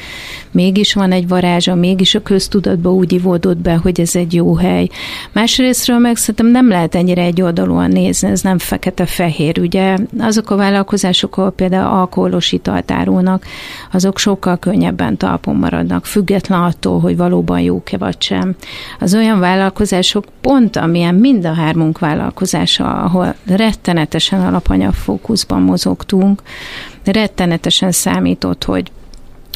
mégis 0.51 0.93
van 0.93 1.11
egy 1.11 1.27
varázsa, 1.27 1.75
mégis 1.75 2.15
a 2.15 2.21
köztudatba 2.21 2.93
úgy 2.93 3.13
ivódott 3.13 3.57
be, 3.57 3.75
hogy 3.75 3.99
ez 3.99 4.15
egy 4.15 4.33
jó 4.33 4.55
hely. 4.55 4.89
Másrésztről 5.31 5.97
meg 5.97 6.15
szerintem 6.15 6.47
nem 6.47 6.67
lehet 6.67 6.95
ennyire 6.95 7.21
egyoldalúan 7.21 7.89
nézni, 7.89 8.29
ez 8.29 8.41
nem 8.41 8.57
fekete-fehér. 8.57 9.59
Ugye 9.59 9.97
azok 10.19 10.49
a 10.49 10.55
vállalkozások, 10.55 11.37
ahol 11.37 11.51
például 11.51 11.99
alkoholos 11.99 12.51
italt 12.51 12.91
árulnak, 12.91 13.45
azok 13.91 14.17
sokkal 14.17 14.57
könnyebben 14.57 15.17
talpon 15.17 15.55
maradnak, 15.55 16.05
független 16.05 16.61
attól, 16.61 16.99
hogy 16.99 17.17
valóban 17.17 17.59
jók-e 17.59 17.99
vagy 18.01 18.21
sem. 18.21 18.55
Az 18.99 19.13
olyan 19.13 19.39
vállalkozások 19.39 20.25
pont, 20.41 20.75
amilyen 20.75 21.15
mind 21.15 21.45
a 21.45 21.53
hármunk 21.53 21.99
vállalkozása, 21.99 22.93
ahol 22.93 23.35
rettenetesen 23.45 24.41
alapanyag 24.41 24.93
fókuszban 24.93 25.61
mozogtunk, 25.61 26.41
rettenetesen 27.03 27.91
számított, 27.91 28.63
hogy 28.63 28.91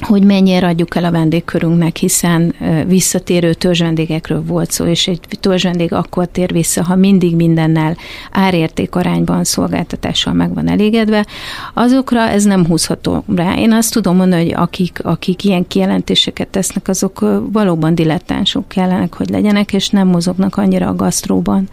hogy 0.01 0.23
mennyire 0.23 0.67
adjuk 0.67 0.95
el 0.95 1.03
a 1.05 1.11
vendégkörünknek, 1.11 1.97
hiszen 1.97 2.55
visszatérő 2.87 3.53
törzsvendégekről 3.53 4.43
volt 4.45 4.71
szó, 4.71 4.85
és 4.85 5.07
egy 5.07 5.19
törzsvendég 5.39 5.93
akkor 5.93 6.27
tér 6.27 6.51
vissza, 6.51 6.83
ha 6.83 6.95
mindig 6.95 7.35
mindennel 7.35 7.97
árérték 8.31 8.95
arányban 8.95 9.43
szolgáltatással 9.43 10.33
meg 10.33 10.53
van 10.53 10.67
elégedve, 10.67 11.25
azokra 11.73 12.19
ez 12.19 12.43
nem 12.43 12.65
húzható 12.65 13.23
rá. 13.35 13.55
Én 13.57 13.71
azt 13.71 13.93
tudom 13.93 14.15
mondani, 14.15 14.43
hogy 14.43 14.53
akik, 14.53 14.99
akik 15.03 15.43
ilyen 15.43 15.67
kijelentéseket 15.67 16.47
tesznek, 16.47 16.87
azok 16.87 17.25
valóban 17.51 17.95
dilettánsok 17.95 18.67
kellenek, 18.67 19.13
hogy 19.13 19.29
legyenek, 19.29 19.73
és 19.73 19.89
nem 19.89 20.07
mozognak 20.07 20.57
annyira 20.57 20.87
a 20.87 20.95
gasztróban. 20.95 21.69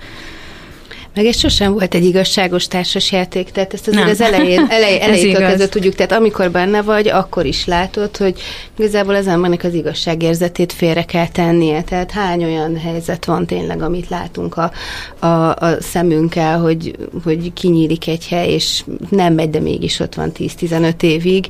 Meg 1.14 1.26
ez 1.26 1.38
sosem 1.38 1.72
volt 1.72 1.94
egy 1.94 2.04
igazságos 2.04 2.66
társasjáték, 2.68 3.50
tehát 3.50 3.74
ezt 3.74 3.88
azért 3.88 4.04
Nem. 4.04 4.12
az 4.12 4.20
elején, 4.20 4.66
elej, 4.70 5.00
elejétől 5.00 5.46
kezdve 5.46 5.68
tudjuk, 5.68 5.94
tehát 5.94 6.12
amikor 6.12 6.50
benne 6.50 6.82
vagy, 6.82 7.08
akkor 7.08 7.46
is 7.46 7.66
látod, 7.66 8.16
hogy 8.16 8.40
igazából 8.78 9.14
az 9.14 9.26
embernek 9.26 9.64
az 9.64 9.74
igazságérzetét 9.74 10.72
félre 10.72 11.04
kell 11.04 11.28
tennie. 11.28 11.82
Tehát 11.82 12.10
hány 12.10 12.44
olyan 12.44 12.76
helyzet 12.76 13.24
van 13.24 13.46
tényleg, 13.46 13.82
amit 13.82 14.08
látunk 14.08 14.56
a, 14.56 14.72
a, 15.18 15.26
a 15.50 15.80
szemünkkel, 15.80 16.60
hogy, 16.60 16.96
hogy 17.24 17.52
kinyílik 17.52 18.06
egy 18.08 18.28
hely, 18.28 18.52
és 18.52 18.84
nem 19.10 19.34
megy, 19.34 19.50
de 19.50 19.60
mégis 19.60 20.00
ott 20.00 20.14
van 20.14 20.32
10-15 20.38 21.02
évig. 21.02 21.48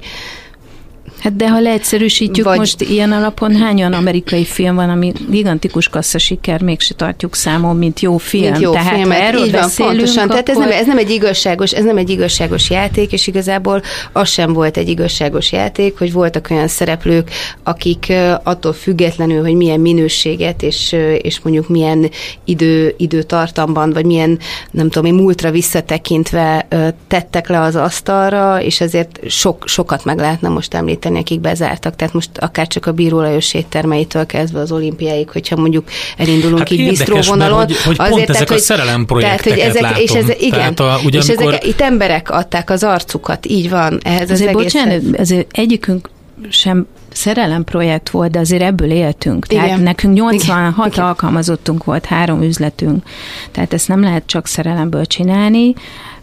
Hát 1.23 1.37
de 1.37 1.49
ha 1.49 1.61
leegyszerűsítjük, 1.61 2.47
Vagy- 2.47 2.59
most 2.59 2.81
ilyen 2.81 3.13
alapon 3.13 3.57
hány 3.57 3.79
olyan 3.79 3.93
amerikai 3.93 4.45
film 4.45 4.75
van, 4.75 4.91
ami 4.91 5.13
gigantikus 5.31 5.89
kasszasiker, 5.89 6.63
mégse 6.63 6.95
tartjuk 6.95 7.35
számon, 7.35 7.77
mint 7.77 8.01
jó 8.01 8.17
film. 8.17 8.51
Mint 8.51 8.61
jó 8.61 8.73
Tehát 8.73 8.95
filmet. 8.95 9.19
ha 9.19 9.25
erről 9.25 9.45
Így 9.45 9.53
van, 9.53 9.71
pontosan. 9.77 10.29
Tehát 10.29 10.49
ez 10.49 10.57
akkor... 10.57 10.69
nem, 10.69 10.79
ez 10.79 10.87
nem 10.87 10.99
egy 10.99 11.11
igazságos, 11.11 11.73
ez 11.73 11.85
nem 11.85 11.97
egy 11.97 12.11
igazságos 12.11 12.71
játék, 12.71 13.13
és 13.13 13.27
igazából 13.27 13.83
az 14.13 14.29
sem 14.29 14.53
volt 14.53 14.77
egy 14.77 14.89
igazságos 14.89 15.53
játék, 15.53 15.99
hogy 15.99 16.13
voltak 16.13 16.47
olyan 16.51 16.69
szereplők, 16.69 17.31
akik 17.63 18.13
attól 18.43 18.73
függetlenül, 18.73 19.41
hogy 19.41 19.55
milyen 19.55 19.81
minőséget 19.81 20.63
és, 20.63 20.97
és 21.19 21.41
mondjuk 21.41 21.69
milyen 21.69 22.11
idő, 22.45 22.95
időtartamban, 22.97 23.93
vagy 23.93 24.05
milyen, 24.05 24.39
nem 24.71 24.91
tudom 24.91 25.05
én, 25.05 25.23
múltra 25.23 25.51
visszatekintve 25.51 26.67
tettek 27.09 27.49
le 27.49 27.61
az 27.61 27.77
asztalra, 27.77 28.63
és 28.63 28.81
ezért 28.81 29.21
sok, 29.29 29.65
sokat 29.67 30.05
meg 30.05 30.19
lehetne 30.19 30.49
most 30.49 30.75
említeni, 30.75 31.12
akik 31.17 31.41
bezártak. 31.41 31.97
Tehát 31.97 32.15
most 32.15 32.31
akár 32.39 32.67
csak 32.67 32.87
a 32.87 32.93
Bíró 32.93 33.21
Lajos 33.21 33.55
éttermeitől 33.55 34.27
kezdve 34.27 34.61
az 34.61 34.73
olimpiáig, 34.73 35.31
hogyha 35.31 35.57
mondjuk 35.57 35.89
elindulunk 36.17 36.59
Hát 36.59 36.71
így 36.71 36.79
érdekes, 36.79 36.99
bistróvonalon. 36.99 37.59
mert 37.59 37.73
hogy- 37.83 37.97
hogy 37.97 38.09
pont 38.09 38.31
ezek 38.31 38.51
a 38.51 38.59
szerelemprojekteket 38.59 39.59
tehát, 39.59 39.73
hogy 39.73 39.83
ezek, 39.83 39.99
és 39.99 40.11
látom. 40.11 40.31
ez, 40.31 40.37
igen, 40.41 40.75
Tehát 40.75 40.81
a- 40.81 41.01
ugye 41.05 41.19
és 41.19 41.29
amikor- 41.29 41.53
ezek, 41.53 41.67
itt 41.67 41.81
emberek 41.81 42.31
adták 42.31 42.71
az 42.71 42.83
arcukat, 42.83 43.47
így 43.47 43.71
van, 43.71 44.01
ehhez 44.03 44.23
az 44.23 44.31
Azért 44.31 44.49
egész. 44.51 44.63
bocsánat, 44.63 45.03
azért 45.19 45.47
egyikünk 45.57 46.11
sem 46.49 46.87
szerelemprojekt 47.13 48.11
volt, 48.11 48.31
de 48.31 48.39
azért 48.39 48.63
ebből 48.63 48.91
éltünk. 48.91 49.47
Tehát 49.47 49.67
Igen. 49.67 49.81
nekünk 49.81 50.15
86 50.15 50.93
Igen. 50.93 51.05
alkalmazottunk 51.05 51.85
volt, 51.85 52.05
három 52.05 52.43
üzletünk. 52.43 53.03
Tehát 53.51 53.73
ezt 53.73 53.89
nem 53.89 54.01
lehet 54.03 54.23
csak 54.27 54.47
szerelemből 54.47 55.07
csinálni. 55.07 55.75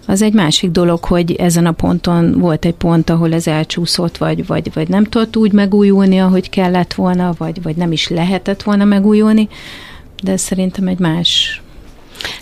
Az 0.10 0.22
egy 0.22 0.34
másik 0.34 0.72
dolog, 0.72 1.04
hogy 1.04 1.32
ezen 1.36 1.66
a 1.66 1.72
ponton 1.72 2.40
volt 2.40 2.66
egy 2.66 2.74
pont, 2.74 3.10
ahol 3.10 3.34
ez 3.34 3.48
elcsúszott, 3.48 4.18
vagy, 4.18 4.46
vagy, 4.48 4.74
vagy 4.74 4.88
nem 4.88 5.04
tudott 5.04 5.38
úgy 5.38 5.52
megújulni, 5.52 6.20
ahogy 6.20 6.50
kellett 6.50 6.94
volna, 6.94 7.34
vagy, 7.38 7.62
vagy 7.62 7.76
nem 7.76 7.92
is 7.92 8.08
lehetett 8.08 8.64
volna 8.64 8.84
megújulni, 8.86 9.48
de 10.24 10.38
szerintem 10.38 10.88
egy 10.88 11.00
más 11.00 11.62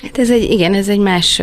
Hát 0.01 0.17
ez 0.17 0.29
egy, 0.29 0.43
igen, 0.51 0.73
ez 0.73 0.87
egy 0.87 0.99
más... 0.99 1.41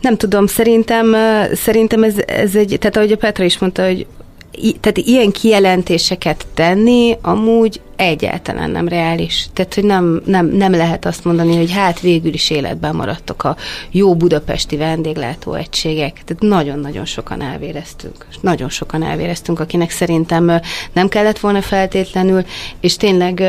Nem 0.00 0.16
tudom, 0.16 0.46
szerintem, 0.46 1.14
szerintem 1.54 2.02
ez, 2.02 2.14
ez 2.26 2.54
egy, 2.56 2.76
tehát 2.80 2.96
ahogy 2.96 3.12
a 3.12 3.16
Petra 3.16 3.44
is 3.44 3.58
mondta, 3.58 3.86
hogy 3.86 4.06
i- 4.52 4.76
tehát 4.80 4.98
ilyen 4.98 5.30
kijelentéseket 5.30 6.46
tenni 6.54 7.16
amúgy 7.20 7.80
egyáltalán 8.02 8.70
nem 8.70 8.88
reális. 8.88 9.46
Tehát, 9.52 9.74
hogy 9.74 9.84
nem, 9.84 10.22
nem, 10.24 10.46
nem 10.46 10.72
lehet 10.72 11.04
azt 11.06 11.24
mondani, 11.24 11.56
hogy 11.56 11.72
hát 11.72 12.00
végül 12.00 12.32
is 12.32 12.50
életben 12.50 12.94
maradtak 12.94 13.42
a 13.44 13.56
jó 13.90 14.14
budapesti 14.14 14.76
vendéglátóegységek. 14.76 16.12
Tehát 16.24 16.42
nagyon-nagyon 16.56 17.04
sokan 17.04 17.42
elvéreztünk. 17.42 18.26
Nagyon 18.40 18.68
sokan 18.68 19.02
elvéreztünk, 19.02 19.60
akinek 19.60 19.90
szerintem 19.90 20.60
nem 20.92 21.08
kellett 21.08 21.38
volna 21.38 21.62
feltétlenül, 21.62 22.44
és 22.80 22.96
tényleg 22.96 23.42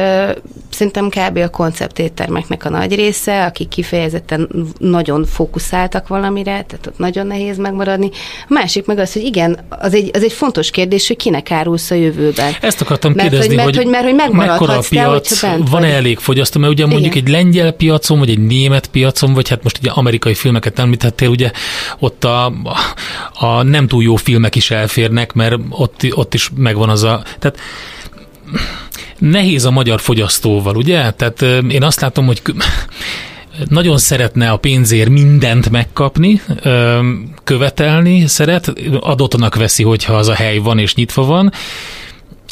szerintem 0.69 1.09
kb. 1.09 1.37
a 1.37 1.49
konceptéttermeknek 1.49 2.65
a 2.65 2.69
nagy 2.69 2.95
része, 2.95 3.45
akik 3.45 3.67
kifejezetten 3.67 4.49
nagyon 4.79 5.25
fókuszáltak 5.25 6.07
valamire, 6.07 6.51
tehát 6.51 6.87
ott 6.87 6.97
nagyon 6.97 7.27
nehéz 7.27 7.57
megmaradni. 7.57 8.09
A 8.43 8.53
másik 8.53 8.85
meg 8.85 8.97
az, 8.97 9.13
hogy 9.13 9.21
igen, 9.23 9.59
az 9.69 9.93
egy, 9.93 10.09
az 10.13 10.23
egy 10.23 10.31
fontos 10.33 10.69
kérdés, 10.69 11.07
hogy 11.07 11.17
kinek 11.17 11.51
árulsz 11.51 11.91
a 11.91 11.95
jövőben. 11.95 12.53
Ezt 12.61 12.81
akartam 12.81 13.11
Mert 13.15 13.29
kérdezni, 13.29 13.55
hogy- 13.55 13.63
mert 13.65 13.75
hogy- 13.77 13.87
mert 13.87 14.03
hogy 14.03 14.13
megmaradhatsz 14.13 14.42
mekkora 14.45 14.73
a 14.73 14.84
piac, 14.89 15.41
van-e 15.41 15.65
vagy. 15.67 15.89
elég 15.89 16.19
fogyasztó, 16.19 16.60
mert 16.60 16.71
ugye 16.71 16.86
mondjuk 16.86 17.15
Igen. 17.15 17.25
egy 17.25 17.32
lengyel 17.32 17.71
piacon, 17.71 18.19
vagy 18.19 18.29
egy 18.29 18.39
német 18.39 18.88
piacon, 18.88 19.34
vagy 19.34 19.49
hát 19.49 19.63
most 19.63 19.77
ugye 19.77 19.89
amerikai 19.91 20.34
filmeket 20.34 20.79
említettél, 20.79 21.29
ugye 21.29 21.51
ott 21.99 22.23
a, 22.23 22.53
a, 23.34 23.63
nem 23.63 23.88
túl 23.88 24.03
jó 24.03 24.15
filmek 24.15 24.56
is 24.56 24.71
elférnek, 24.71 25.34
mert 25.34 25.56
ott, 25.69 26.06
ott 26.12 26.34
is 26.34 26.49
megvan 26.56 26.89
az 26.89 27.03
a... 27.03 27.23
Tehát 27.39 27.60
nehéz 29.17 29.65
a 29.65 29.71
magyar 29.71 29.99
fogyasztóval, 29.99 30.75
ugye? 30.75 31.12
Tehát 31.12 31.41
én 31.69 31.84
azt 31.84 32.01
látom, 32.01 32.25
hogy 32.25 32.41
nagyon 33.69 33.97
szeretne 33.97 34.51
a 34.51 34.58
pénzért 34.58 35.10
mindent 35.10 35.69
megkapni, 35.69 36.41
követelni 37.43 38.27
szeret, 38.27 38.73
adottanak 38.99 39.56
veszi, 39.56 39.84
hogyha 39.84 40.13
az 40.13 40.27
a 40.27 40.34
hely 40.34 40.58
van 40.58 40.79
és 40.79 40.95
nyitva 40.95 41.25
van, 41.25 41.51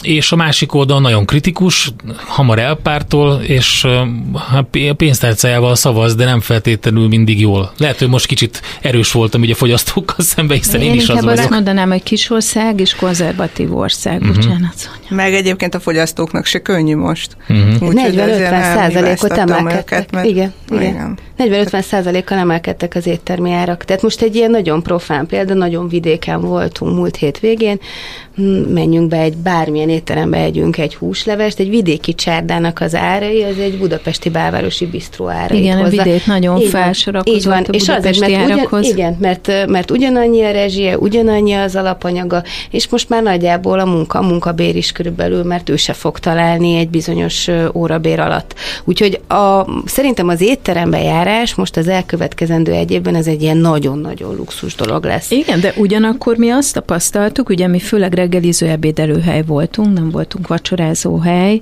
és 0.01 0.31
a 0.31 0.35
másik 0.35 0.73
oldal 0.73 1.01
nagyon 1.01 1.25
kritikus, 1.25 1.91
hamar 2.25 2.59
elpártol, 2.59 3.41
és 3.41 3.83
ö, 3.83 4.01
hát 4.49 4.65
pénztárcájával 4.97 5.75
szavaz, 5.75 6.15
de 6.15 6.25
nem 6.25 6.39
feltétlenül 6.39 7.07
mindig 7.07 7.39
jól. 7.39 7.71
Lehet, 7.77 7.99
hogy 7.99 8.09
most 8.09 8.25
kicsit 8.25 8.61
erős 8.81 9.11
voltam 9.11 9.41
ugye 9.41 9.53
a 9.53 9.55
fogyasztókkal 9.55 10.15
szemben, 10.25 10.57
hiszen 10.57 10.81
én, 10.81 10.89
Én 10.89 10.95
is 10.95 11.01
az 11.01 11.09
inkább 11.09 11.25
azt 11.25 11.35
vagyok. 11.35 11.51
mondanám, 11.51 11.89
hogy 11.89 12.03
kis 12.03 12.29
ország 12.29 12.79
és 12.79 12.95
konzervatív 12.95 13.75
ország. 13.75 14.19
Mhm. 14.21 14.33
Bocsánat, 14.33 14.73
Szonya. 14.75 14.97
Meg 15.23 15.33
egyébként 15.33 15.75
a 15.75 15.79
fogyasztóknak 15.79 16.45
se 16.45 16.59
könnyű 16.61 16.95
most. 16.95 17.37
Mhm. 17.47 17.71
Úgyhogy 17.73 18.19
azért 18.19 18.51
40-50 18.51 18.61
százalékot 18.75 19.31
emelkedtek. 19.31 19.81
őket, 19.99 20.11
mert- 20.11 20.27
igen, 20.27 20.53
igen. 20.71 20.83
igen. 20.83 21.17
40-50 21.37 21.81
százalékkal 21.81 22.37
emelkedtek 22.37 22.95
az 22.95 23.07
éttermi 23.07 23.51
árak. 23.51 23.85
Tehát 23.85 24.01
most 24.01 24.21
egy 24.21 24.35
ilyen 24.35 24.51
nagyon 24.51 24.83
profán 24.83 25.25
példa, 25.25 25.53
nagyon 25.53 25.87
vidéken 25.87 26.41
voltunk 26.41 26.95
múlt 26.95 27.15
hét 27.15 27.39
végén, 27.39 27.79
Mm, 27.79 28.30
menjünk 28.73 29.07
be 29.07 29.17
egy 29.17 29.37
bármilyen 29.37 29.89
étterembe, 29.89 30.37
együnk 30.37 30.77
egy 30.77 30.95
húslevest, 30.95 31.59
egy 31.59 31.69
vidéki 31.69 32.15
csárdának 32.15 32.79
az 32.79 32.95
árai, 32.95 33.43
az 33.43 33.57
egy 33.59 33.77
budapesti 33.77 34.29
belvárosi 34.29 34.85
bistró 34.85 35.29
árai. 35.29 35.59
Igen, 35.59 35.77
a 35.77 35.89
vidék 35.89 36.25
nagyon 36.25 36.59
Így 36.59 36.67
felsorakozott 36.67 37.37
így 37.37 37.45
van. 37.45 37.63
a 37.63 37.71
És 37.71 37.89
azért, 37.89 38.19
mert 38.19 38.31
ugyan, 38.31 38.51
árakhoz. 38.51 38.87
igen, 38.87 39.17
mert, 39.19 39.51
mert 39.67 39.91
ugyanannyi 39.91 40.43
a 40.43 40.51
rezsie, 40.51 40.97
ugyanannyi 40.97 41.53
az 41.53 41.75
alapanyaga, 41.75 42.43
és 42.71 42.89
most 42.89 43.09
már 43.09 43.23
nagyjából 43.23 43.79
a 43.79 43.85
munka, 43.85 44.19
a 44.19 44.21
munkabér 44.21 44.75
is 44.75 44.91
körülbelül, 44.91 45.43
mert 45.43 45.69
ő 45.69 45.75
se 45.75 45.93
fog 45.93 46.19
találni 46.19 46.75
egy 46.75 46.89
bizonyos 46.89 47.49
órabér 47.73 48.19
alatt. 48.19 48.53
Úgyhogy 48.83 49.19
a, 49.27 49.65
szerintem 49.85 50.27
az 50.27 50.41
étterembe 50.41 51.01
járás 51.01 51.55
most 51.55 51.77
az 51.77 51.87
elkövetkezendő 51.87 52.71
egy 52.71 52.91
évben 52.91 53.15
ez 53.15 53.27
egy 53.27 53.41
ilyen 53.41 53.57
nagyon-nagyon 53.57 54.35
luxus 54.35 54.75
dolog 54.75 55.03
lesz. 55.03 55.31
Igen, 55.31 55.59
de 55.59 55.73
ugyanakkor 55.77 56.37
mi 56.37 56.49
azt 56.49 56.73
tapasztaltuk, 56.73 57.49
ugye 57.49 57.67
mi 57.67 57.79
főleg 57.79 58.13
reggeliző 58.31 58.67
ebédelőhely 58.67 59.43
voltunk, 59.43 59.93
nem 59.93 60.09
voltunk 60.09 60.47
vacsorázó 60.47 61.17
hely, 61.17 61.61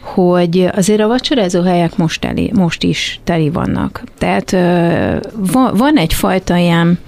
hogy 0.00 0.68
azért 0.72 1.00
a 1.00 1.06
vacsorázó 1.06 1.62
helyek 1.62 1.96
most, 1.96 2.20
teli, 2.20 2.50
most 2.54 2.82
is 2.82 3.20
teli 3.24 3.50
vannak. 3.50 4.02
Tehát 4.18 4.50
van, 5.52 5.74
van 5.76 5.96
egyfajta 5.96 6.56
ilyen 6.56 6.98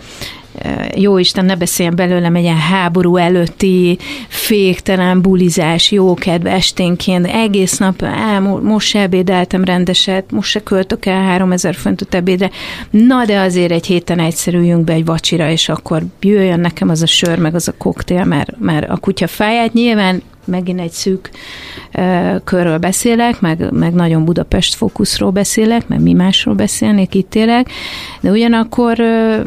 jó 0.96 1.18
Isten, 1.18 1.44
ne 1.44 1.56
beszéljen 1.56 1.96
belőlem 1.96 2.34
egy 2.34 2.42
ilyen 2.42 2.56
háború 2.56 3.16
előtti 3.16 3.98
féktelen 4.28 5.20
bulizás, 5.20 5.90
jókedv 5.90 6.46
esténként, 6.46 7.26
egész 7.26 7.78
nap, 7.78 8.02
á, 8.02 8.38
mo- 8.38 8.62
most 8.62 8.88
se 8.88 9.00
ebédeltem 9.00 9.64
rendeset, 9.64 10.30
most 10.30 10.50
se 10.50 10.62
költök 10.62 11.06
el 11.06 11.22
3000 11.22 11.74
fontot 11.74 12.14
ebédre, 12.14 12.50
na 12.90 13.24
de 13.24 13.40
azért 13.40 13.72
egy 13.72 13.86
héten 13.86 14.18
egyszerűjünk 14.18 14.84
be 14.84 14.92
egy 14.92 15.04
vacsira, 15.04 15.50
és 15.50 15.68
akkor 15.68 16.02
jöjjön 16.20 16.60
nekem 16.60 16.88
az 16.88 17.02
a 17.02 17.06
sör, 17.06 17.38
meg 17.38 17.54
az 17.54 17.68
a 17.68 17.74
koktél, 17.78 18.24
mert, 18.24 18.50
mert 18.58 18.90
a 18.90 18.96
kutya 18.96 19.26
fáját 19.26 19.72
nyilván 19.72 20.22
megint 20.48 20.80
egy 20.80 20.90
szűk 20.90 21.30
ö, 21.92 22.34
körről 22.44 22.78
beszélek, 22.78 23.40
meg, 23.40 23.72
meg 23.72 23.92
nagyon 23.92 24.24
Budapest 24.24 24.74
fókuszról 24.74 25.30
beszélek, 25.30 25.88
meg 25.88 26.00
mi 26.00 26.12
másról 26.12 26.54
beszélnék, 26.54 27.14
itt 27.14 27.34
élek, 27.34 27.70
de 28.20 28.30
ugyanakkor 28.30 29.00
ö, 29.00 29.40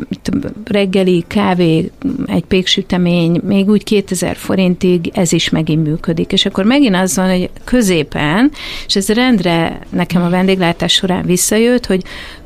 reggeli 0.65 1.23
kávé, 1.27 1.91
egy 2.25 2.45
péksütemény, 2.45 3.41
még 3.43 3.69
úgy 3.69 3.83
2000 3.83 4.35
forintig 4.35 5.11
ez 5.13 5.31
is 5.33 5.49
megint 5.49 5.87
működik. 5.87 6.31
És 6.31 6.45
akkor 6.45 6.63
megint 6.65 6.95
az 6.95 7.15
van, 7.15 7.29
hogy 7.29 7.49
középen, 7.63 8.51
és 8.87 8.95
ez 8.95 9.09
rendre 9.09 9.79
nekem 9.89 10.23
a 10.23 10.29
vendéglátás 10.29 10.93
során 10.93 11.25
visszajött, 11.25 11.85
hogy 11.85 12.03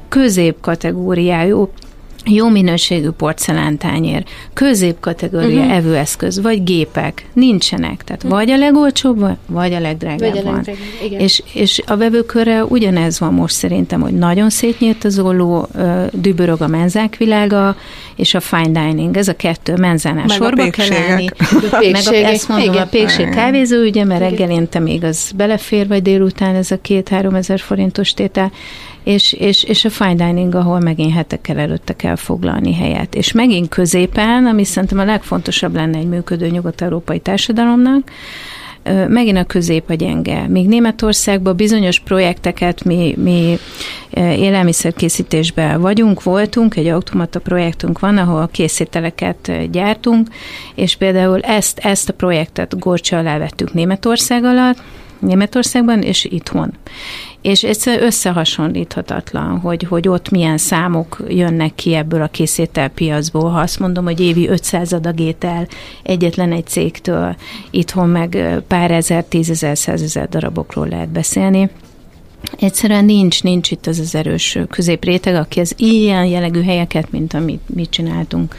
középkategóriájú 0.09 1.69
jó 2.25 2.49
minőségű 2.49 3.09
porcelántányér, 3.09 4.23
középkategória 4.53 5.49
Mhm. 5.49 5.57
uh-huh. 5.57 5.75
evőeszköz, 5.75 6.41
vagy 6.41 6.63
gépek 6.63 7.25
nincsenek. 7.33 8.03
Tehát 8.03 8.23
vagy 8.23 8.51
a 8.51 8.57
legolcsóbb, 8.57 9.25
vagy 9.47 9.73
a 9.73 9.79
legdrágább 9.79 10.19
Vagy 10.19 10.37
a 10.37 10.43
van. 10.43 10.67
igen. 11.05 11.19
És, 11.19 11.43
és 11.53 11.81
a 11.87 11.95
vevőkörre 11.97 12.63
ugyanez 12.65 13.19
van 13.19 13.33
most 13.33 13.55
szerintem, 13.55 14.01
hogy 14.01 14.13
nagyon 14.13 14.49
szétnyílt 14.49 15.03
az 15.03 15.19
olló, 15.19 15.67
dübörög 16.11 16.61
a 16.61 16.67
menzák 16.67 17.17
világa, 17.17 17.75
és 18.15 18.33
a 18.33 18.39
fine 18.39 18.85
dining, 18.87 19.17
ez 19.17 19.27
a 19.27 19.35
kettő 19.35 19.75
menzánál 19.75 20.25
Meg 20.27 20.37
sorba 20.37 20.69
kell 20.69 20.91
állni. 21.09 21.25
Meg 21.91 22.01
a, 22.05 22.13
ezt 22.13 22.47
mondom, 22.47 22.73
igen. 22.73 22.83
a 22.83 22.87
pékség 22.89 23.29
kávézó, 23.29 23.81
ugye, 23.81 24.03
mert 24.03 24.19
reggelinte 24.19 24.79
még 24.79 25.03
az 25.03 25.31
belefér, 25.35 25.87
vagy 25.87 26.01
délután 26.01 26.55
ez 26.55 26.71
a 26.71 26.77
két-három 26.81 27.35
ezer 27.35 27.59
forintos 27.59 28.13
tétel, 28.13 28.51
és, 29.05 29.33
és, 29.33 29.63
és 29.63 29.85
a 29.85 29.89
fine 29.89 30.15
dining, 30.15 30.55
ahol 30.55 30.79
megint 30.79 31.13
hetekkel 31.13 31.57
előtte 31.57 31.95
kell 31.95 32.15
foglalni 32.15 32.73
helyet. 32.73 33.15
És 33.15 33.31
megint 33.31 33.69
középen, 33.69 34.45
ami 34.45 34.63
szerintem 34.63 34.99
a 34.99 35.05
legfontosabb 35.05 35.75
lenne 35.75 35.97
egy 35.97 36.07
működő 36.07 36.47
nyugat-európai 36.47 37.19
társadalomnak, 37.19 38.11
megint 39.07 39.37
a 39.37 39.43
közép 39.43 39.89
a 39.89 39.93
gyenge. 39.93 40.47
Míg 40.47 40.67
Németországban 40.67 41.55
bizonyos 41.55 41.99
projekteket 41.99 42.83
mi, 42.83 43.15
mi 43.17 43.57
élelmiszerkészítésben 44.15 45.81
vagyunk, 45.81 46.23
voltunk, 46.23 46.75
egy 46.75 46.87
automata 46.87 47.39
projektünk 47.39 47.99
van, 47.99 48.17
ahol 48.17 48.49
készételeket 48.51 49.47
ö, 49.47 49.63
gyártunk, 49.71 50.27
és 50.75 50.95
például 50.95 51.39
ezt, 51.39 51.79
ezt 51.79 52.09
a 52.09 52.13
projektet 52.13 52.79
gorcsa 52.79 53.17
alá 53.17 53.37
vettük 53.37 53.73
Németország 53.73 54.43
alatt, 54.43 54.81
Németországban 55.19 56.01
és 56.01 56.25
itthon. 56.25 56.73
És 57.45 57.63
egyszerűen 57.63 58.03
összehasonlíthatatlan, 58.03 59.59
hogy, 59.59 59.83
hogy 59.83 60.07
ott 60.07 60.29
milyen 60.29 60.57
számok 60.57 61.23
jönnek 61.27 61.75
ki 61.75 61.93
ebből 61.93 62.21
a 62.21 62.27
készételpiacból. 62.27 63.49
Ha 63.49 63.59
azt 63.59 63.79
mondom, 63.79 64.03
hogy 64.03 64.19
évi 64.19 64.47
500 64.47 64.93
adag 64.93 65.19
étel 65.19 65.67
egyetlen 66.03 66.51
egy 66.51 66.67
cégtől, 66.67 67.35
itthon 67.69 68.09
meg 68.09 68.61
pár 68.67 68.91
ezer, 68.91 69.23
tízezer, 69.23 69.77
százezer 69.77 70.29
darabokról 70.29 70.87
lehet 70.87 71.09
beszélni. 71.09 71.69
Egyszerűen 72.59 73.05
nincs, 73.05 73.43
nincs 73.43 73.71
itt 73.71 73.87
az 73.87 73.99
az 73.99 74.15
erős 74.15 74.57
középréteg, 74.69 75.35
aki 75.35 75.59
az 75.59 75.73
ilyen 75.77 76.25
jellegű 76.25 76.63
helyeket, 76.63 77.11
mint 77.11 77.33
amit 77.33 77.61
mi 77.75 77.85
csináltunk, 77.89 78.55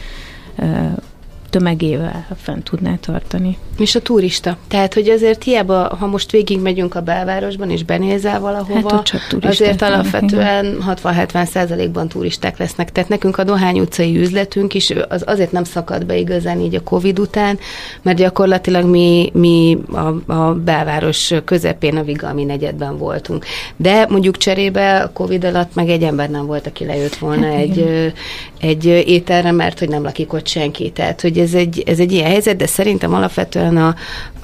tömegével 1.51 2.27
fent 2.37 2.65
tudná 2.65 2.97
tartani. 3.01 3.57
És 3.79 3.95
a 3.95 4.01
turista. 4.01 4.57
Tehát, 4.69 4.95
hogy 4.95 5.09
azért 5.09 5.43
hiába, 5.43 5.97
ha 5.99 6.07
most 6.07 6.31
végig 6.31 6.61
megyünk 6.61 6.95
a 6.95 7.01
belvárosban, 7.01 7.71
és 7.71 7.85
benézel 7.85 8.41
valahova, 8.41 8.91
Hát 8.93 9.05
csak 9.05 9.21
azért 9.43 9.83
alapvetően 9.83 10.77
60-70 11.03 11.47
százalékban 11.47 12.09
turisták 12.09 12.59
lesznek. 12.59 12.93
Tehát 12.93 13.09
nekünk 13.09 13.39
a 13.39 13.45
Dohány 13.45 13.81
utcai 13.81 14.19
üzletünk 14.19 14.75
is 14.75 14.93
az 15.09 15.23
azért 15.27 15.53
nem 15.53 15.65
szakad 15.65 16.07
be 16.07 16.17
igazán 16.17 16.61
így 16.61 16.75
a 16.75 16.83
Covid 16.83 17.19
után, 17.19 17.59
mert 18.03 18.17
gyakorlatilag 18.17 18.85
mi, 18.85 19.31
mi 19.33 19.79
a, 19.93 20.33
a 20.33 20.55
belváros 20.55 21.35
közepén 21.45 21.97
a 21.97 22.03
Vigalmi 22.03 22.45
negyedben 22.45 22.99
voltunk. 22.99 23.45
De 23.77 24.07
mondjuk 24.09 24.37
cserébe 24.37 25.01
a 25.01 25.13
Covid 25.13 25.45
alatt 25.45 25.75
meg 25.75 25.89
egy 25.89 26.03
ember 26.03 26.31
nem 26.31 26.47
volt, 26.47 26.67
aki 26.67 26.85
lejött 26.85 27.17
volna 27.17 27.47
Hát 27.47 27.55
egy, 27.55 27.77
igen. 27.77 28.13
egy 28.61 28.85
ételre, 28.85 29.53
mert 29.53 29.79
hogy 29.79 29.89
nem 29.89 30.03
lakik 30.03 30.33
ott 30.33 30.47
senki. 30.47 30.91
Tehát, 30.91 31.21
hogy 31.21 31.39
ez 31.39 31.55
egy, 31.55 31.83
ez 31.87 31.99
egy 31.99 32.13
ilyen 32.13 32.31
helyzet, 32.31 32.57
de 32.57 32.67
szerintem 32.67 33.15
alapvetően 33.15 33.66
a, 33.77 33.95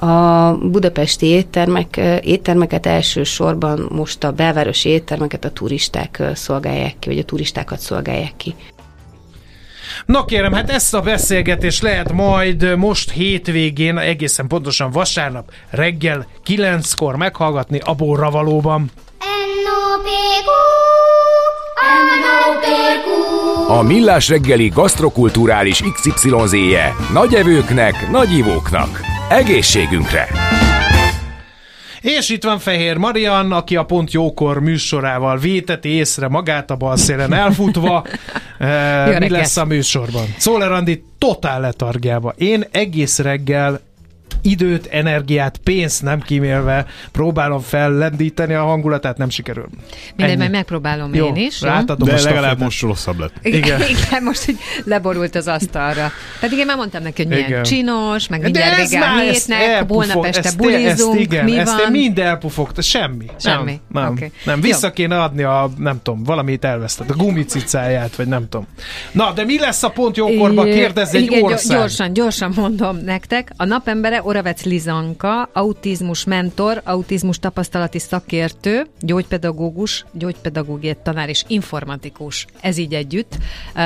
a 0.05 0.57
budapesti 0.57 1.25
éttermek, 1.25 1.99
éttermeket 2.21 2.85
elsősorban 2.85 3.87
most 3.91 4.23
a 4.23 4.31
belvárosi 4.31 4.89
éttermeket 4.89 5.45
a 5.45 5.51
turisták 5.51 6.21
szolgálják 6.33 6.99
ki, 6.99 7.09
vagy 7.09 7.19
a 7.19 7.23
turistákat 7.23 7.79
szolgálják 7.79 8.33
ki. 8.37 8.55
Na 10.05 10.25
kérem, 10.25 10.53
hát 10.53 10.69
ezt 10.69 10.93
a 10.93 11.01
beszélgetést 11.01 11.81
lehet 11.81 12.11
majd 12.11 12.75
most 12.77 13.11
hétvégén, 13.11 13.97
egészen 13.97 14.47
pontosan 14.47 14.91
vasárnap 14.91 15.51
reggel 15.69 16.27
9-kor 16.45 17.15
meghallgatni 17.15 17.79
a 17.83 17.93
borravalóban. 17.93 18.91
A 23.67 23.81
Millás 23.81 24.29
reggeli 24.29 24.67
gasztrokulturális 24.67 25.83
XYZ-je 25.93 26.93
nagy 27.13 27.33
evőknek, 27.33 28.09
nagy 28.11 28.31
ivóknak. 28.37 29.12
Egészségünkre! 29.29 30.27
És 32.01 32.29
itt 32.29 32.43
van 32.43 32.59
Fehér 32.59 32.97
Marian, 32.97 33.51
aki 33.51 33.75
a 33.75 33.83
Pont 33.83 34.11
Jókor 34.11 34.59
műsorával 34.59 35.37
véteti 35.37 35.89
észre 35.89 36.27
magát 36.27 36.71
a 36.71 36.75
balszélen 36.75 37.33
elfutva. 37.33 38.03
Eh, 38.57 39.19
Mi 39.19 39.29
lesz 39.29 39.57
a 39.57 39.65
műsorban? 39.65 40.23
Szóler 40.37 40.71
Andi 40.71 41.03
totál 41.17 41.61
letargiába. 41.61 42.33
Én 42.37 42.63
egész 42.71 43.19
reggel 43.19 43.79
időt, 44.43 44.85
energiát, 44.85 45.57
pénzt 45.63 46.01
nem 46.01 46.21
kímélve 46.21 46.85
próbálom 47.11 47.59
fellendíteni 47.59 48.53
a 48.53 48.63
hangulatát, 48.63 49.17
nem 49.17 49.29
sikerül. 49.29 49.67
Mindegy, 50.15 50.37
majd 50.37 50.51
megpróbálom 50.51 51.13
Jó, 51.13 51.27
én 51.27 51.35
is. 51.35 51.61
jó? 51.61 51.67
rátadom 51.67 52.07
De 52.07 52.13
a 52.15 52.21
legalább 52.23 52.59
most 52.59 52.81
rosszabb 52.81 53.19
lett. 53.19 53.33
Igen. 53.41 53.81
Igen, 53.93 54.23
most, 54.23 54.45
hogy 54.45 54.57
leborult 54.85 55.35
az 55.35 55.47
asztalra. 55.47 56.11
Pedig 56.39 56.57
én 56.57 56.65
már 56.65 56.77
mondtam 56.77 57.03
neki, 57.03 57.21
hogy 57.21 57.31
milyen 57.31 57.49
Igen. 57.49 57.63
csinos, 57.63 58.27
meg 58.27 58.41
mindjárt 58.41 58.89
vége 58.89 58.99
a 58.99 59.19
ezt 59.19 59.53
hétnek, 59.53 59.89
holnap 59.89 60.25
este 60.25 60.37
ezt, 60.37 60.47
ezt, 60.47 60.57
bulizunk, 60.57 61.19
igen, 61.19 61.43
mi 61.43 61.57
ezt 61.57 61.71
én 61.71 61.83
van? 61.83 61.91
mind 61.91 62.19
elpufogta, 62.19 62.81
semmi. 62.81 63.25
Semmi, 63.39 63.79
Nem, 63.91 64.03
nem, 64.03 64.11
oké. 64.11 64.31
nem. 64.45 64.55
Jó. 64.55 64.61
vissza 64.61 64.91
kéne 64.91 65.21
adni 65.21 65.43
a, 65.43 65.69
nem 65.77 65.99
tudom, 66.01 66.23
valamit 66.23 66.65
elvesztett, 66.65 67.09
a 67.09 67.15
gumicicáját, 67.15 68.15
vagy 68.15 68.27
nem 68.27 68.49
tudom. 68.49 68.67
Na, 69.11 69.31
de 69.31 69.43
mi 69.43 69.59
lesz 69.59 69.83
a 69.83 69.89
pont 69.89 70.17
jókorban? 70.17 70.65
Kérdezz 70.65 71.13
egy 71.13 71.21
igen, 71.21 71.43
ország. 71.43 71.77
Gyorsan, 71.77 72.13
gyorsan 72.13 72.51
mondom 72.55 72.97
nektek. 72.97 73.51
A 73.57 73.65
napembere 73.65 74.21
Oravec 74.33 74.63
Lizanka, 74.63 75.49
autizmus 75.53 76.23
mentor, 76.23 76.81
autizmus 76.83 77.39
tapasztalati 77.39 77.99
szakértő, 77.99 78.87
gyógypedagógus, 78.99 80.05
gyógypedagógiai 80.11 80.95
tanár 81.03 81.29
és 81.29 81.43
informatikus. 81.47 82.45
Ez 82.61 82.77
így 82.77 82.93
együtt. 82.93 83.37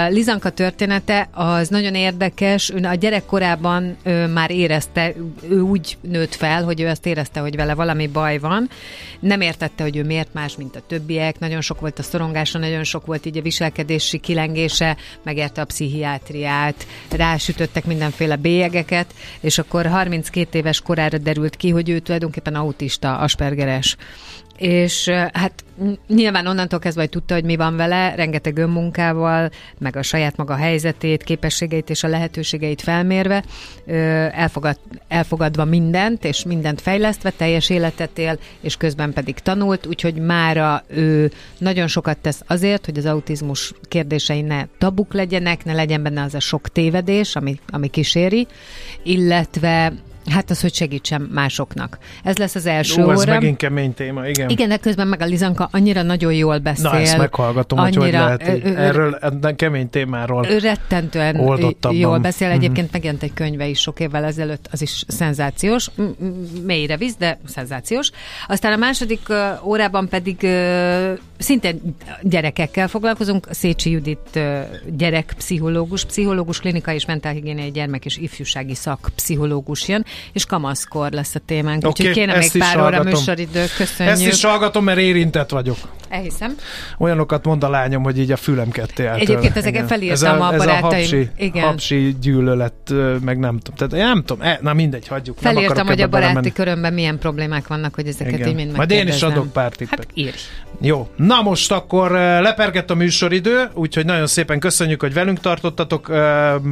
Lizanka 0.10 0.50
története 0.50 1.30
az 1.32 1.68
nagyon 1.68 1.96
érdekes. 1.96 2.72
Ő 2.72 2.84
a 2.84 2.94
gyerekkorában 2.94 3.98
ő 4.04 4.28
már 4.28 4.52
érezte, 4.52 5.14
ő 5.50 5.60
úgy 5.60 5.98
nőtt 6.02 6.36
fel, 6.36 6.64
hogy 6.64 6.82
ő 6.82 6.88
azt 6.88 7.06
érezte, 7.06 7.40
hogy 7.40 7.56
vele 7.56 7.74
valami 7.74 8.08
baj 8.08 8.38
van. 8.38 8.70
Nem 9.20 9.42
értette, 9.42 9.84
hogy 9.84 9.98
ő 9.98 10.04
miért 10.04 10.34
más, 10.34 10.58
mint 10.58 10.76
a 10.76 10.82
többiek. 10.88 11.40
Nagyon 11.40 11.62
sok 11.62 11.80
volt 11.80 12.00
a 12.00 12.04
szorongása, 12.04 12.60
nagyon 12.60 12.84
sok 12.84 13.06
volt 13.06 13.26
így 13.26 13.38
a 13.38 13.42
viselkedési 13.42 14.18
kilengése, 14.18 14.98
megérte 15.24 15.62
a 15.62 15.66
pszichiátriát, 15.66 16.88
rásütöttek 17.10 17.86
mindenféle 17.86 18.36
bélyegeket, 18.36 19.14
és 19.40 19.58
akkor 19.58 19.86
32 19.86 20.36
éves 20.38 20.82
korára 20.82 21.18
derült 21.18 21.56
ki, 21.56 21.70
hogy 21.70 21.90
ő 21.90 22.00
tulajdonképpen 22.00 22.56
autista, 22.56 23.18
aspergeres. 23.18 23.98
És 24.58 25.10
hát 25.34 25.64
nyilván 26.08 26.48
onnantól 26.48 26.80
kezdve, 26.80 27.02
hogy 27.02 27.10
tudta, 27.10 27.34
hogy 27.34 27.44
mi 27.44 27.56
van 27.56 27.76
vele, 27.76 28.16
rengeteg 28.16 28.58
önmunkával, 28.58 29.50
meg 29.78 29.96
a 29.96 30.02
saját 30.02 30.38
maga 30.38 30.56
helyzetét, 30.56 31.24
képességeit 31.24 31.90
és 31.90 32.04
a 32.04 32.08
lehetőségeit 32.08 32.82
felmérve, 32.82 33.44
elfogad, 34.32 34.80
elfogadva 35.08 35.66
mindent, 35.66 36.26
és 36.26 36.44
mindent 36.44 36.82
fejlesztve, 36.82 37.30
teljes 37.30 37.70
életet 37.70 38.18
él, 38.18 38.40
és 38.62 38.78
közben 38.78 39.14
pedig 39.14 39.40
tanult, 39.40 39.86
úgyhogy 39.86 40.16
mára 40.16 40.84
ő 40.88 41.32
nagyon 41.58 41.88
sokat 41.88 42.18
tesz 42.18 42.42
azért, 42.48 42.86
hogy 42.86 42.98
az 42.98 43.06
autizmus 43.06 43.74
kérdései 43.88 44.42
ne 44.42 44.66
tabuk 44.78 45.14
legyenek, 45.14 45.66
ne 45.66 45.74
legyen 45.74 46.04
benne 46.04 46.22
az 46.22 46.34
a 46.34 46.40
sok 46.40 46.70
tévedés, 46.70 47.36
ami, 47.36 47.60
ami 47.70 47.88
kíséri, 47.88 48.48
illetve 49.04 49.94
Hát 50.30 50.50
az, 50.50 50.62
hogy 50.62 50.74
segítsen 50.74 51.22
másoknak. 51.34 51.98
Ez 52.24 52.38
lesz 52.38 52.56
az 52.56 52.66
első 52.66 53.04
Ó, 53.04 53.12
ez 53.12 53.20
óra. 53.20 53.34
megint 53.34 53.58
kemény 53.58 53.94
téma, 53.94 54.28
igen. 54.28 54.50
Igen, 54.50 54.70
de 54.70 54.78
közben 54.78 55.08
meg 55.08 55.22
a 55.22 55.26
Lizanka 55.26 55.70
annyira 55.72 56.02
nagyon 56.02 56.34
jól 56.34 56.58
beszél. 56.58 56.90
Na, 56.92 56.98
ezt 57.00 57.18
meghallgatom, 57.18 57.80
hogy 57.80 57.96
hogy 57.96 58.04
annyira, 58.04 58.24
lehet 58.24 58.48
ö- 58.48 58.66
ö- 58.66 58.78
Erről, 58.78 59.14
a 59.42 59.56
kemény 59.56 59.90
témáról. 59.90 60.42
rettentően 60.42 61.42
jól 61.92 62.18
beszél. 62.20 62.48
Mhm. 62.48 62.58
Egyébként 62.58 62.92
megjelent 62.92 63.24
egy 63.24 63.34
könyve 63.34 63.68
is 63.68 63.80
sok 63.80 64.00
évvel 64.00 64.24
ezelőtt, 64.24 64.68
az 64.72 64.82
is 64.82 65.04
szenzációs. 65.08 65.90
Mélyre 66.66 66.98
visz, 66.98 67.16
de 67.16 67.40
szenzációs. 67.46 68.12
Aztán 68.48 68.74
a 68.74 68.78
második 68.78 69.28
órában 69.64 70.08
pedig 70.08 70.48
szintén 71.38 71.96
gyerekekkel 72.22 72.88
foglalkozunk. 72.88 73.48
Szécsi 73.52 73.90
Judit 73.90 74.40
gyerekpszichológus, 74.86 76.06
pszichológus, 76.06 76.60
klinikai 76.60 76.96
és 76.96 77.06
mentálhigiéniai 77.06 77.72
gyermek 77.72 78.06
és 78.06 78.18
ifjúsági 78.18 78.76
szakpszichológus 78.76 79.88
jön, 79.88 80.06
és 80.34 80.46
kamaszkor 80.46 81.12
lesz 81.12 81.36
a 81.36 81.40
témánk. 81.46 81.88
Oké, 81.88 81.88
Úgyhogy 81.88 82.12
kéne 82.24 82.38
még 82.38 82.52
pár 82.58 82.80
óra 82.80 83.04
műsoridő. 83.04 83.66
Köszönjük. 83.78 84.16
Ezt 84.16 84.28
is 84.28 84.44
hallgatom, 84.44 84.84
mert 84.84 85.00
érintett 85.00 85.50
vagyok. 85.50 85.78
Elhiszem. 86.10 86.56
Olyanokat 86.98 87.46
mond 87.46 87.64
a 87.64 87.70
lányom, 87.70 88.04
hogy 88.04 88.20
így 88.20 88.32
a 88.32 88.38
fülem 88.38 88.70
ketté 88.70 89.06
állt. 89.06 89.22
Egyébként 89.22 89.58
ezeket 89.58 89.88
felírtam 89.88 90.36
ez 90.36 90.42
a 90.42 90.54
ez 90.54 90.58
barátaim. 90.58 90.84
a 90.84 90.96
hapsi, 90.96 91.30
Igen. 91.38 91.64
hapsi 91.64 92.16
gyűlölet, 92.22 92.94
meg 93.22 93.40
nem 93.40 93.60
tudom. 93.60 93.90
Tehát 93.90 94.08
nem 94.08 94.24
tudom, 94.24 94.48
e, 94.48 94.60
na 94.62 94.74
mindegy, 94.74 95.08
hagyjuk. 95.08 95.38
Felírtam, 95.38 95.88
hogy 95.88 96.02
a 96.02 96.08
baráti 96.08 96.34
belemenni. 96.34 96.54
körömben 96.54 96.94
milyen 96.94 97.18
problémák 97.18 97.68
vannak, 97.68 97.96
hogy 97.96 98.08
ezeket 98.08 98.34
Igen. 98.34 98.48
így 98.48 98.56
mind 98.56 98.76
Majd 98.76 98.92
én 98.92 99.08
is 99.08 99.22
adok 99.22 99.52
pár 99.52 99.72
tippet. 99.72 99.98
Hát 100.00 100.08
írj. 100.14 100.38
Jó, 100.82 101.10
na 101.28 101.42
most 101.42 101.72
akkor 101.72 102.12
lepergett 102.42 102.90
a 102.90 102.96
műsoridő, 102.96 103.70
úgyhogy 103.74 104.06
nagyon 104.06 104.28
szépen 104.28 104.60
köszönjük, 104.60 105.02
hogy 105.02 105.14
velünk 105.14 105.40
tartottatok. 105.40 106.08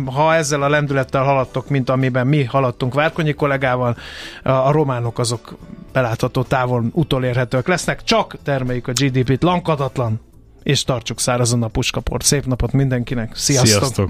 Ha 0.05 0.35
ezzel 0.35 0.61
a 0.61 0.69
lendülettel 0.69 1.23
haladtok, 1.23 1.69
mint 1.69 1.89
amiben 1.89 2.27
mi 2.27 2.43
haladtunk 2.43 2.93
Várkonyi 2.93 3.33
kollégával, 3.33 3.97
a 4.43 4.71
románok 4.71 5.19
azok 5.19 5.57
belátható 5.93 6.43
távol 6.43 6.83
utolérhetők 6.91 7.67
lesznek, 7.67 8.03
csak 8.03 8.35
termeljük 8.43 8.87
a 8.87 8.91
GDP-t 8.91 9.43
lankadatlan, 9.43 10.21
és 10.63 10.83
tartsuk 10.83 11.19
szárazon 11.19 11.63
a 11.63 11.67
puskaport. 11.67 12.23
Szép 12.23 12.45
napot 12.45 12.71
mindenkinek, 12.71 13.35
sziasztok! 13.35 13.67
Sziasztok! 13.67 14.09